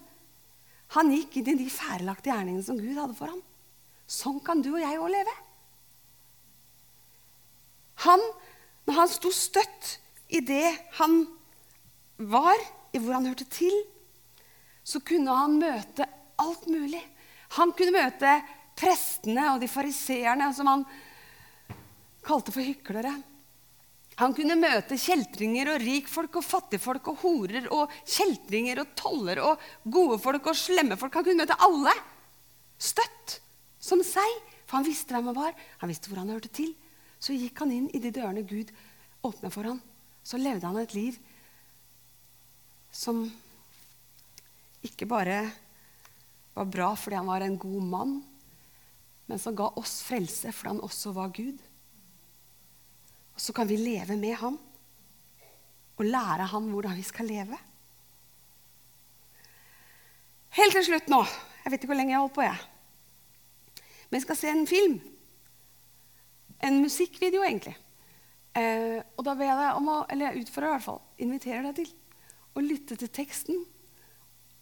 Han 0.97 1.13
gikk 1.13 1.37
inn 1.39 1.53
i 1.53 1.59
de 1.61 1.69
ferdiglagte 1.71 2.31
gjerningene 2.31 2.65
som 2.65 2.79
Gud 2.81 2.97
hadde 2.97 3.17
for 3.17 3.31
ham. 3.31 3.43
Sånn 4.09 4.41
kan 4.41 4.63
du 4.65 4.71
og 4.73 4.81
jeg 4.81 4.97
òg 4.97 5.13
leve. 5.13 5.35
Han, 8.09 8.23
når 8.87 9.01
han 9.03 9.11
sto 9.11 9.29
støtt 9.35 9.97
i 10.33 10.41
det 10.45 10.65
han 10.97 11.21
var, 12.17 12.57
i 12.95 12.97
hvor 12.97 13.19
han 13.19 13.27
hørte 13.29 13.45
til, 13.53 13.75
så 14.81 15.01
kunne 15.05 15.35
han 15.35 15.59
møte 15.61 16.07
alt 16.41 16.65
mulig. 16.71 17.01
Han 17.57 17.73
kunne 17.77 17.95
møte 17.95 18.37
prestene 18.79 19.47
og 19.53 19.63
de 19.63 19.69
fariseerne 19.71 20.51
som 20.55 20.69
han 20.69 20.85
kalte 22.25 22.53
for 22.53 22.63
hyklere. 22.63 23.15
Han 24.19 24.33
kunne 24.35 24.57
møte 24.59 24.97
kjeltringer 24.99 25.71
og 25.73 25.83
rikfolk 25.83 26.41
og 26.41 26.43
fattigfolk 26.43 27.07
og 27.07 27.21
horer 27.21 27.69
og 27.71 27.93
kjeltringer 28.03 28.81
og 28.83 28.91
toller 28.99 29.39
og 29.45 29.61
gode 29.87 30.17
folk 30.19 30.49
og 30.51 30.59
slemme 30.59 30.97
folk. 30.99 31.15
Han 31.15 31.27
kunne 31.27 31.45
møte 31.45 31.59
alle 31.63 31.93
støtt 32.79 33.39
som 33.79 34.03
seg, 34.03 34.35
for 34.67 34.79
han 34.79 34.87
visste 34.87 35.15
hvem 35.15 35.31
han 35.31 35.37
var. 35.37 35.55
Han 35.79 35.91
visste 35.91 36.11
hvor 36.11 36.19
han 36.19 36.33
hørte 36.35 36.51
til. 36.51 36.73
Så 37.19 37.35
gikk 37.35 37.63
han 37.63 37.71
inn 37.75 37.87
i 37.95 38.03
de 38.03 38.11
dørene 38.15 38.43
Gud 38.47 38.73
åpna 39.23 39.51
for 39.51 39.71
ham. 39.71 39.79
Så 40.23 40.39
levde 40.39 40.67
han 40.67 40.79
et 40.83 40.95
liv 40.95 41.15
som 42.91 43.23
ikke 44.83 45.07
bare 45.09 45.41
var 46.59 46.69
bra 46.73 46.89
fordi 46.99 47.19
han 47.19 47.29
var 47.29 47.45
en 47.45 47.57
god 47.59 47.83
mann, 47.93 48.15
men 49.29 49.39
som 49.39 49.55
ga 49.55 49.69
oss 49.79 49.99
frelse 50.03 50.51
fordi 50.55 50.73
han 50.73 50.83
også 50.85 51.13
var 51.15 51.31
Gud. 51.35 51.59
Og 53.35 53.43
så 53.43 53.55
kan 53.55 53.69
vi 53.69 53.77
leve 53.79 54.17
med 54.19 54.35
ham 54.41 54.57
og 55.99 56.07
lære 56.07 56.47
ham 56.51 56.71
hvordan 56.73 56.97
vi 56.97 57.05
skal 57.07 57.29
leve. 57.29 57.59
Helt 60.57 60.73
til 60.75 60.85
slutt 60.87 61.11
nå 61.11 61.19
Jeg 61.21 61.71
vet 61.71 61.83
ikke 61.83 61.91
hvor 61.91 61.99
lenge 61.99 62.11
jeg 62.11 62.17
har 62.17 62.25
holdt 62.25 62.35
på. 62.35 62.41
jeg. 62.41 63.85
Men 64.09 64.17
jeg 64.17 64.25
skal 64.25 64.37
se 64.39 64.49
en 64.49 64.67
film. 64.67 64.95
En 66.65 66.79
musikkvideo, 66.81 67.43
egentlig. 67.45 67.75
Eh, 68.57 69.03
og 69.15 69.25
da 69.27 69.35
ber 69.37 69.45
jeg 69.45 69.59
deg 69.59 69.77
om 69.77 69.89
å, 69.91 69.97
eller 70.09 70.31
jeg 70.31 70.45
utfordrer 70.45 70.71
i 70.71 70.73
hvert 70.77 70.87
fall, 70.87 71.01
inviterer 71.21 71.67
deg 71.67 71.75
til 71.77 71.91
å 72.57 72.63
lytte 72.63 72.97
til 72.97 73.11
teksten. 73.13 73.59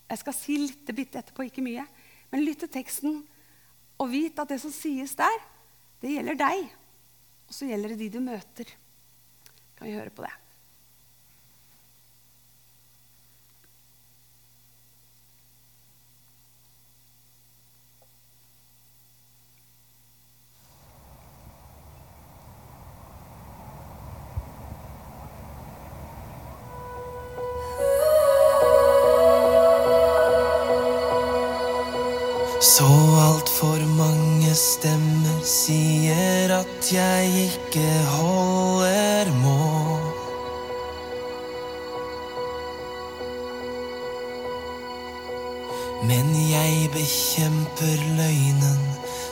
Jeg 0.07 0.21
skal 0.21 0.35
si 0.35 0.57
litt 0.61 0.95
bitte 0.95 1.19
etterpå, 1.19 1.47
ikke 1.47 1.65
mye. 1.65 1.83
Men 2.31 2.43
lytt 2.43 2.63
til 2.63 2.71
teksten 2.71 3.21
og 3.97 4.11
vit 4.11 4.37
at 4.39 4.49
det 4.51 4.59
som 4.61 4.73
sies 4.73 5.15
der, 5.17 5.39
det 6.01 6.13
gjelder 6.13 6.37
deg. 6.39 6.67
Og 7.47 7.55
så 7.55 7.69
gjelder 7.69 7.93
det 7.93 8.01
de 8.03 8.09
du 8.17 8.19
møter. 8.23 8.73
Kan 9.77 9.89
vi 9.89 9.95
høre 9.97 10.13
på 10.13 10.25
det? 10.25 10.33
Men 46.03 46.35
jeg 46.51 46.89
bekjemper 46.93 48.03
løgnen 48.17 48.83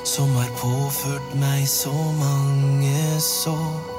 som 0.03 0.29
har 0.35 0.49
påført 0.57 1.35
meg 1.37 1.67
så 1.69 1.93
mange 2.17 3.19
sår. 3.21 3.95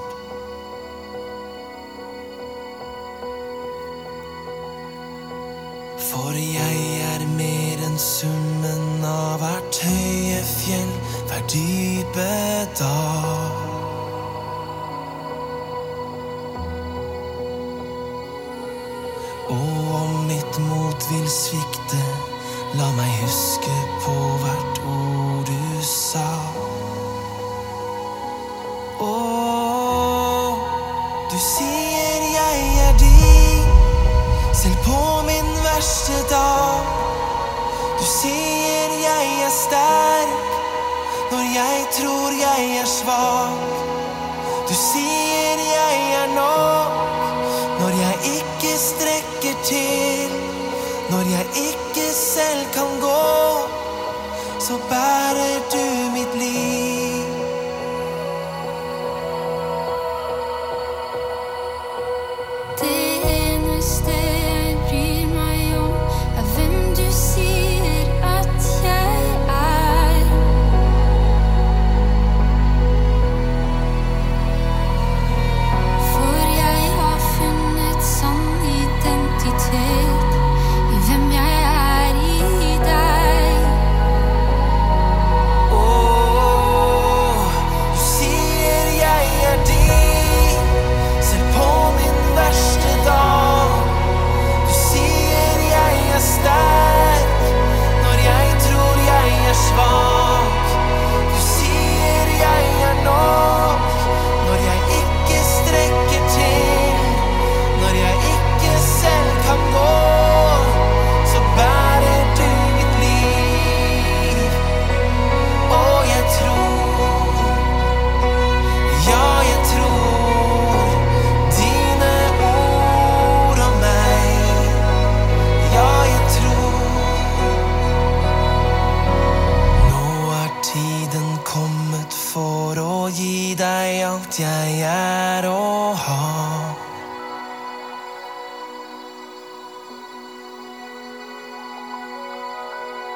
For 6.09 6.35
jeg 6.35 6.83
er 7.13 7.27
mer 7.37 7.87
enn 7.87 7.99
summen 8.01 9.05
av 9.07 9.39
hvert 9.43 9.81
høye 9.87 10.43
fjell, 10.51 10.93
hver 11.31 11.47
dype 11.53 12.29
dal. 12.79 13.65
Og 19.55 19.97
om 20.03 20.23
mitt 20.27 20.63
mot 20.67 21.11
vil 21.13 21.29
svikte, 21.31 21.76
la 22.77 22.91
meg 22.93 23.13
huske 23.21 23.46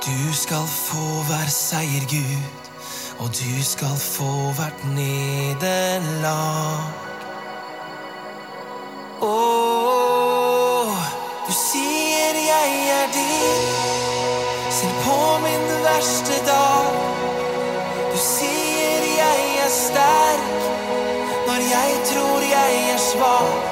Du 0.07 0.35
skal 0.35 0.67
få 0.67 1.23
hver 1.29 1.49
seier, 1.49 2.05
Gud, 2.09 2.43
og 3.19 3.29
du 3.29 3.65
skal 3.65 3.97
få 3.99 4.53
hvert 4.57 4.85
nederlag. 4.97 6.79
Åh, 9.23 10.95
du 11.47 11.53
sier 11.53 12.35
jeg 12.53 12.71
er 13.01 13.13
din, 13.17 13.69
Selv 14.71 14.97
på 15.05 15.19
min 15.45 15.67
verste 15.85 16.37
dag. 16.49 16.87
Du 18.13 18.17
sier 18.17 19.05
jeg 19.21 19.41
er 19.65 19.69
sterk 19.69 20.49
når 21.47 21.61
jeg 21.77 21.91
tror 22.13 22.41
jeg 22.41 22.73
er 22.95 22.99
svak. 23.11 23.70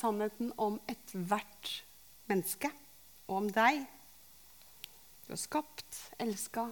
Sannheten 0.00 0.52
om 0.60 0.78
ethvert 0.90 1.72
menneske 2.30 2.70
og 3.28 3.42
om 3.42 3.48
deg. 3.54 3.84
Du 5.26 5.34
er 5.34 5.40
skapt, 5.40 5.98
elska 6.18 6.66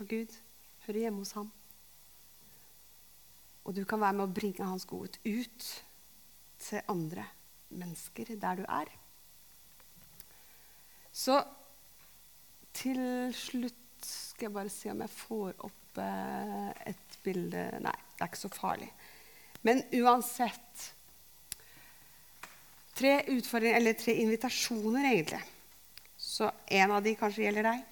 av 0.00 0.08
Gud, 0.10 0.32
hører 0.86 1.04
hjemme 1.04 1.22
hos 1.22 1.34
ham. 1.38 1.50
Og 3.68 3.76
du 3.76 3.84
kan 3.84 4.00
være 4.02 4.16
med 4.18 4.26
å 4.26 4.34
bringe 4.34 4.66
hans 4.66 4.86
godhet 4.88 5.20
ut 5.26 5.68
til 6.60 6.90
andre 6.90 7.26
mennesker 7.70 8.34
der 8.40 8.60
du 8.60 8.64
er. 8.66 8.90
Så 11.12 11.36
til 12.74 13.02
slutt 13.36 13.76
skal 14.06 14.48
jeg 14.48 14.56
bare 14.56 14.72
se 14.72 14.90
om 14.92 15.02
jeg 15.04 15.12
får 15.12 15.64
opp 15.68 16.00
eh, 16.00 16.68
et 16.88 17.18
bilde 17.24 17.66
Nei, 17.84 17.96
det 18.16 18.24
er 18.24 18.30
ikke 18.30 18.40
så 18.40 18.52
farlig. 18.54 18.88
Men 19.66 19.82
uansett 20.00 20.86
Tre 23.00 23.14
eller 23.24 23.96
tre 23.96 24.14
invitasjoner, 24.20 25.06
egentlig. 25.14 25.40
Så 26.20 26.50
en 26.68 26.92
av 26.92 27.00
de 27.02 27.14
kanskje 27.16 27.46
gjelder 27.46 27.64
deg. 27.70 27.86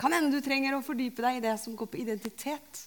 Kan 0.00 0.14
hende 0.16 0.32
du 0.32 0.40
trenger 0.42 0.74
å 0.74 0.82
fordype 0.82 1.22
deg 1.22 1.38
i 1.38 1.44
det 1.44 1.54
som 1.60 1.76
går 1.76 1.90
på 1.92 2.00
identitet. 2.00 2.80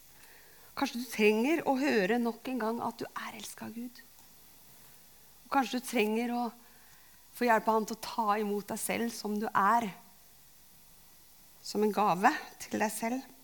Kanskje 0.77 1.03
du 1.03 1.05
trenger 1.09 1.61
å 1.69 1.77
høre 1.77 2.17
nok 2.21 2.49
en 2.49 2.59
gang 2.61 2.81
at 2.85 2.97
du 2.99 3.05
er 3.07 3.37
elska 3.37 3.69
av 3.69 3.77
Gud. 3.77 4.01
Og 5.45 5.53
kanskje 5.53 5.79
du 5.79 5.87
trenger 5.87 6.33
å 6.35 6.43
få 7.37 7.47
hjelp 7.47 7.69
av 7.69 7.77
Han 7.77 7.87
til 7.87 7.97
å 7.97 8.05
ta 8.09 8.37
imot 8.41 8.67
deg 8.73 8.81
selv 8.81 9.13
som 9.13 9.37
du 9.39 9.47
er. 9.53 9.87
Som 11.61 11.85
en 11.85 11.93
gave 11.93 12.33
til 12.65 12.81
deg 12.81 12.93
selv. 12.93 13.36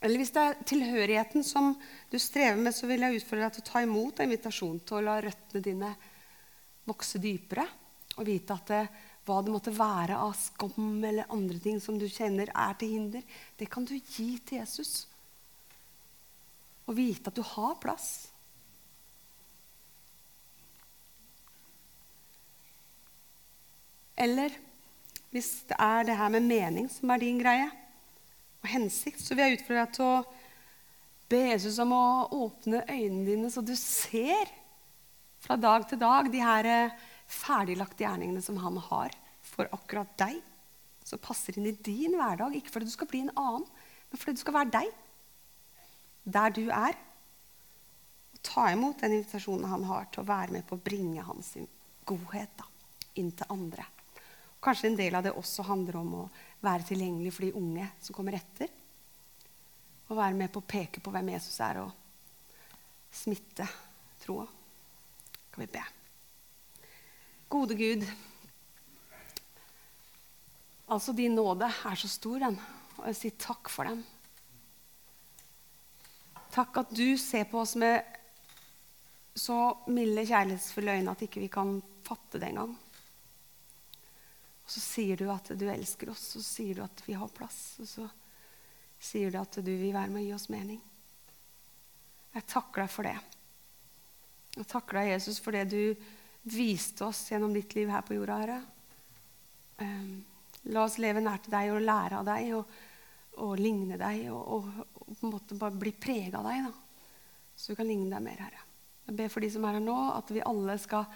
Eller 0.00 0.20
hvis 0.20 0.32
det 0.32 0.42
er 0.42 0.62
tilhørigheten 0.64 1.44
som 1.44 1.74
du 2.08 2.16
strever 2.18 2.56
med, 2.56 2.72
så 2.72 2.88
vil 2.88 3.04
jeg 3.04 3.20
utfordre 3.20 3.48
deg 3.48 3.56
til 3.58 3.64
å 3.66 3.68
ta 3.68 3.82
imot 3.84 4.20
en 4.20 4.30
invitasjon 4.30 4.80
til 4.80 4.96
å 4.96 5.04
la 5.04 5.18
røttene 5.20 5.64
dine 5.64 5.90
vokse 6.88 7.20
dypere. 7.20 7.66
Og 8.16 8.24
vite 8.26 8.56
at 8.56 8.72
det, 8.72 8.80
hva 9.28 9.38
det 9.44 9.52
måtte 9.52 9.74
være 9.76 10.16
av 10.16 10.32
skam 10.38 11.04
eller 11.04 11.28
andre 11.32 11.60
ting 11.60 11.78
som 11.84 12.00
du 12.00 12.08
kjenner 12.08 12.48
er 12.48 12.78
til 12.80 12.96
hinder, 12.96 13.24
det 13.60 13.68
kan 13.70 13.84
du 13.84 13.94
gi 13.98 14.32
til 14.38 14.62
Jesus. 14.62 15.04
Og 16.88 16.96
vite 16.96 17.28
at 17.28 17.36
du 17.36 17.44
har 17.44 17.76
plass. 17.82 18.08
Eller 24.20 24.56
hvis 25.30 25.52
det 25.68 25.76
er 25.80 26.08
det 26.08 26.16
her 26.18 26.32
med 26.32 26.48
mening 26.48 26.88
som 26.92 27.12
er 27.12 27.22
din 27.22 27.38
greie, 27.40 27.68
og 28.60 28.68
hensikt, 28.68 29.22
så 29.22 29.34
vil 29.34 29.46
jeg 29.46 29.60
utfordre 29.60 29.86
til 29.94 30.06
å 30.06 30.22
be 31.30 31.40
Jesus 31.52 31.78
om 31.82 31.94
å 31.94 32.04
åpne 32.34 32.82
øynene 32.88 33.26
dine, 33.26 33.50
så 33.52 33.62
du 33.64 33.72
ser 33.78 34.50
fra 35.40 35.56
dag 35.56 35.86
til 35.88 36.00
dag 36.00 36.28
de 36.32 36.40
her 36.42 36.68
eh, 36.68 36.96
ferdiglagte 37.30 38.04
gjerningene 38.04 38.42
som 38.44 38.58
han 38.60 38.76
har 38.90 39.14
for 39.46 39.70
akkurat 39.72 40.10
deg. 40.20 40.40
Som 41.06 41.22
passer 41.22 41.56
inn 41.56 41.70
i 41.70 41.76
din 41.80 42.16
hverdag. 42.18 42.54
Ikke 42.54 42.74
fordi 42.74 42.90
du 42.90 42.92
skal 42.92 43.08
bli 43.10 43.22
en 43.24 43.32
annen, 43.32 43.64
men 44.10 44.20
fordi 44.20 44.36
du 44.36 44.42
skal 44.42 44.58
være 44.58 44.74
deg. 44.74 44.90
Der 46.28 46.52
du 46.54 46.66
er. 46.68 46.98
Og 48.34 48.42
ta 48.46 48.66
imot 48.74 49.00
den 49.00 49.16
invitasjonen 49.18 49.70
han 49.70 49.86
har 49.88 50.10
til 50.10 50.22
å 50.22 50.28
være 50.28 50.58
med 50.58 50.66
på 50.68 50.76
å 50.76 50.84
bringe 50.84 51.24
hans 51.24 51.54
godhet 52.08 52.52
da, 52.58 52.68
inn 53.22 53.32
til 53.36 53.54
andre. 53.54 53.86
Kanskje 54.60 54.90
en 54.90 54.98
del 54.98 55.16
av 55.16 55.24
det 55.24 55.32
også 55.32 55.64
handler 55.70 56.02
om 56.02 56.14
å 56.20 56.28
være 56.60 56.86
tilgjengelig 56.90 57.32
for 57.34 57.46
de 57.46 57.56
unge 57.56 57.86
som 58.02 58.16
kommer 58.16 58.36
etter. 58.38 58.70
Og 60.10 60.18
være 60.18 60.36
med 60.36 60.50
på 60.52 60.62
å 60.62 60.68
peke 60.68 61.02
på 61.02 61.12
hvem 61.14 61.32
Jesus 61.34 61.60
er, 61.62 61.82
og 61.84 63.14
smitte 63.14 63.66
troa. 64.22 64.46
Kan 65.50 65.64
vi 65.64 65.70
be. 65.70 65.82
Gode 67.50 67.76
Gud. 67.78 68.06
Altså, 70.90 71.14
din 71.14 71.34
nåde 71.38 71.70
er 71.70 71.98
så 71.98 72.10
stor, 72.10 72.38
den. 72.42 72.58
Og 72.98 73.06
jeg 73.10 73.18
sier 73.20 73.38
takk 73.38 73.70
for 73.70 73.86
den. 73.86 74.02
Takk 76.50 76.82
at 76.82 76.94
du 76.94 77.14
ser 77.18 77.46
på 77.46 77.60
oss 77.62 77.76
med 77.78 78.02
så 79.38 79.56
milde, 79.86 80.26
kjærlighetsfulle 80.26 80.98
øyne 80.98 81.14
at 81.14 81.22
ikke 81.22 81.44
vi 81.44 81.50
kan 81.52 81.76
fatte 82.06 82.40
det 82.42 82.50
engang. 82.50 82.74
Og 84.70 84.74
så 84.76 84.80
sier 84.84 85.18
du 85.18 85.24
at 85.34 85.48
du 85.58 85.64
elsker 85.66 86.12
oss, 86.12 86.28
og 86.38 86.44
så 86.44 86.46
sier 86.46 86.76
du 86.78 86.84
at 86.84 87.00
vi 87.02 87.16
har 87.18 87.30
plass. 87.34 87.58
Og 87.82 87.88
så 87.90 88.04
sier 89.02 89.32
du 89.34 89.40
at 89.40 89.56
du 89.58 89.66
vil 89.66 89.90
være 89.90 90.12
med 90.12 90.20
å 90.20 90.26
gi 90.28 90.34
oss 90.36 90.44
mening. 90.52 90.78
Jeg 92.36 92.46
takker 92.46 92.84
deg 92.84 92.92
for 92.94 93.08
det. 93.08 93.16
Jeg 94.54 94.68
takker 94.70 95.00
deg, 95.00 95.08
Jesus, 95.16 95.40
for 95.42 95.58
det 95.58 95.64
du 95.72 96.06
viste 96.54 97.02
oss 97.02 97.24
gjennom 97.32 97.50
ditt 97.56 97.74
liv 97.74 97.90
her 97.90 98.06
på 98.06 98.14
jorda, 98.14 98.36
Herre. 98.44 98.60
Um, 99.82 100.22
la 100.70 100.86
oss 100.86 101.00
leve 101.02 101.18
nær 101.24 101.42
til 101.42 101.56
deg 101.56 101.72
og 101.74 101.82
lære 101.82 102.20
av 102.20 102.30
deg 102.30 102.54
og, 102.60 102.78
og 103.42 103.58
ligne 103.58 103.98
deg 103.98 104.28
og, 104.30 104.38
og, 104.38 104.70
og, 105.00 105.10
på 105.16 105.26
en 105.26 105.34
måte 105.34 105.58
bare 105.58 105.82
bli 105.82 105.96
prega 105.98 106.38
av 106.38 106.46
deg, 106.46 106.70
da. 106.70 107.18
så 107.58 107.72
vi 107.72 107.80
kan 107.82 107.90
ligne 107.90 108.06
deg 108.14 108.22
mer, 108.22 108.46
Herre. 108.46 108.64
Jeg 109.10 109.18
ber 109.18 109.34
for 109.34 109.42
de 109.42 109.50
som 109.50 109.66
er 109.66 109.80
her 109.80 109.82
nå, 109.82 109.98
at 110.14 110.30
vi 110.30 110.46
alle 110.46 110.78
skal 110.78 111.10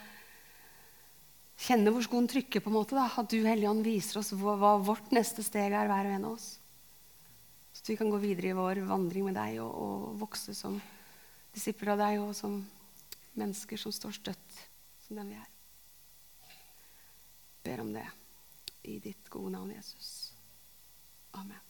kjenne 1.61 1.93
hvor 1.95 2.05
skoen 2.05 2.29
trykker. 2.31 2.61
på 2.61 2.71
en 2.71 2.77
måte 2.77 2.99
da. 2.99 3.07
At 3.21 3.31
du, 3.31 3.41
Helligånd, 3.47 3.85
viser 3.87 4.21
oss 4.21 4.33
hva, 4.33 4.57
hva, 4.61 4.77
vårt 4.83 5.13
neste 5.15 5.45
steg 5.47 5.73
er, 5.73 5.89
hver 5.91 6.11
og 6.11 6.17
en 6.17 6.29
av 6.29 6.37
oss. 6.37 6.49
Så 7.75 7.87
vi 7.91 7.99
kan 7.99 8.11
gå 8.11 8.21
videre 8.23 8.53
i 8.53 8.57
vår 8.57 8.85
vandring 8.89 9.27
med 9.27 9.39
deg 9.39 9.59
og, 9.65 9.73
og 9.73 10.21
vokse 10.23 10.55
som 10.55 10.79
disipler 11.55 11.95
av 11.95 12.05
deg 12.05 12.21
og 12.23 12.33
som 12.39 12.61
mennesker 13.35 13.81
som 13.81 13.95
står 13.95 14.15
støtt 14.21 14.63
som 15.07 15.19
den 15.19 15.35
vi 15.35 15.41
er. 15.41 15.51
Ber 17.65 17.83
om 17.83 17.93
det 17.95 18.07
i 18.85 18.99
ditt 19.03 19.31
gode 19.33 19.57
navn, 19.57 19.73
Jesus. 19.75 20.33
Amen. 21.33 21.64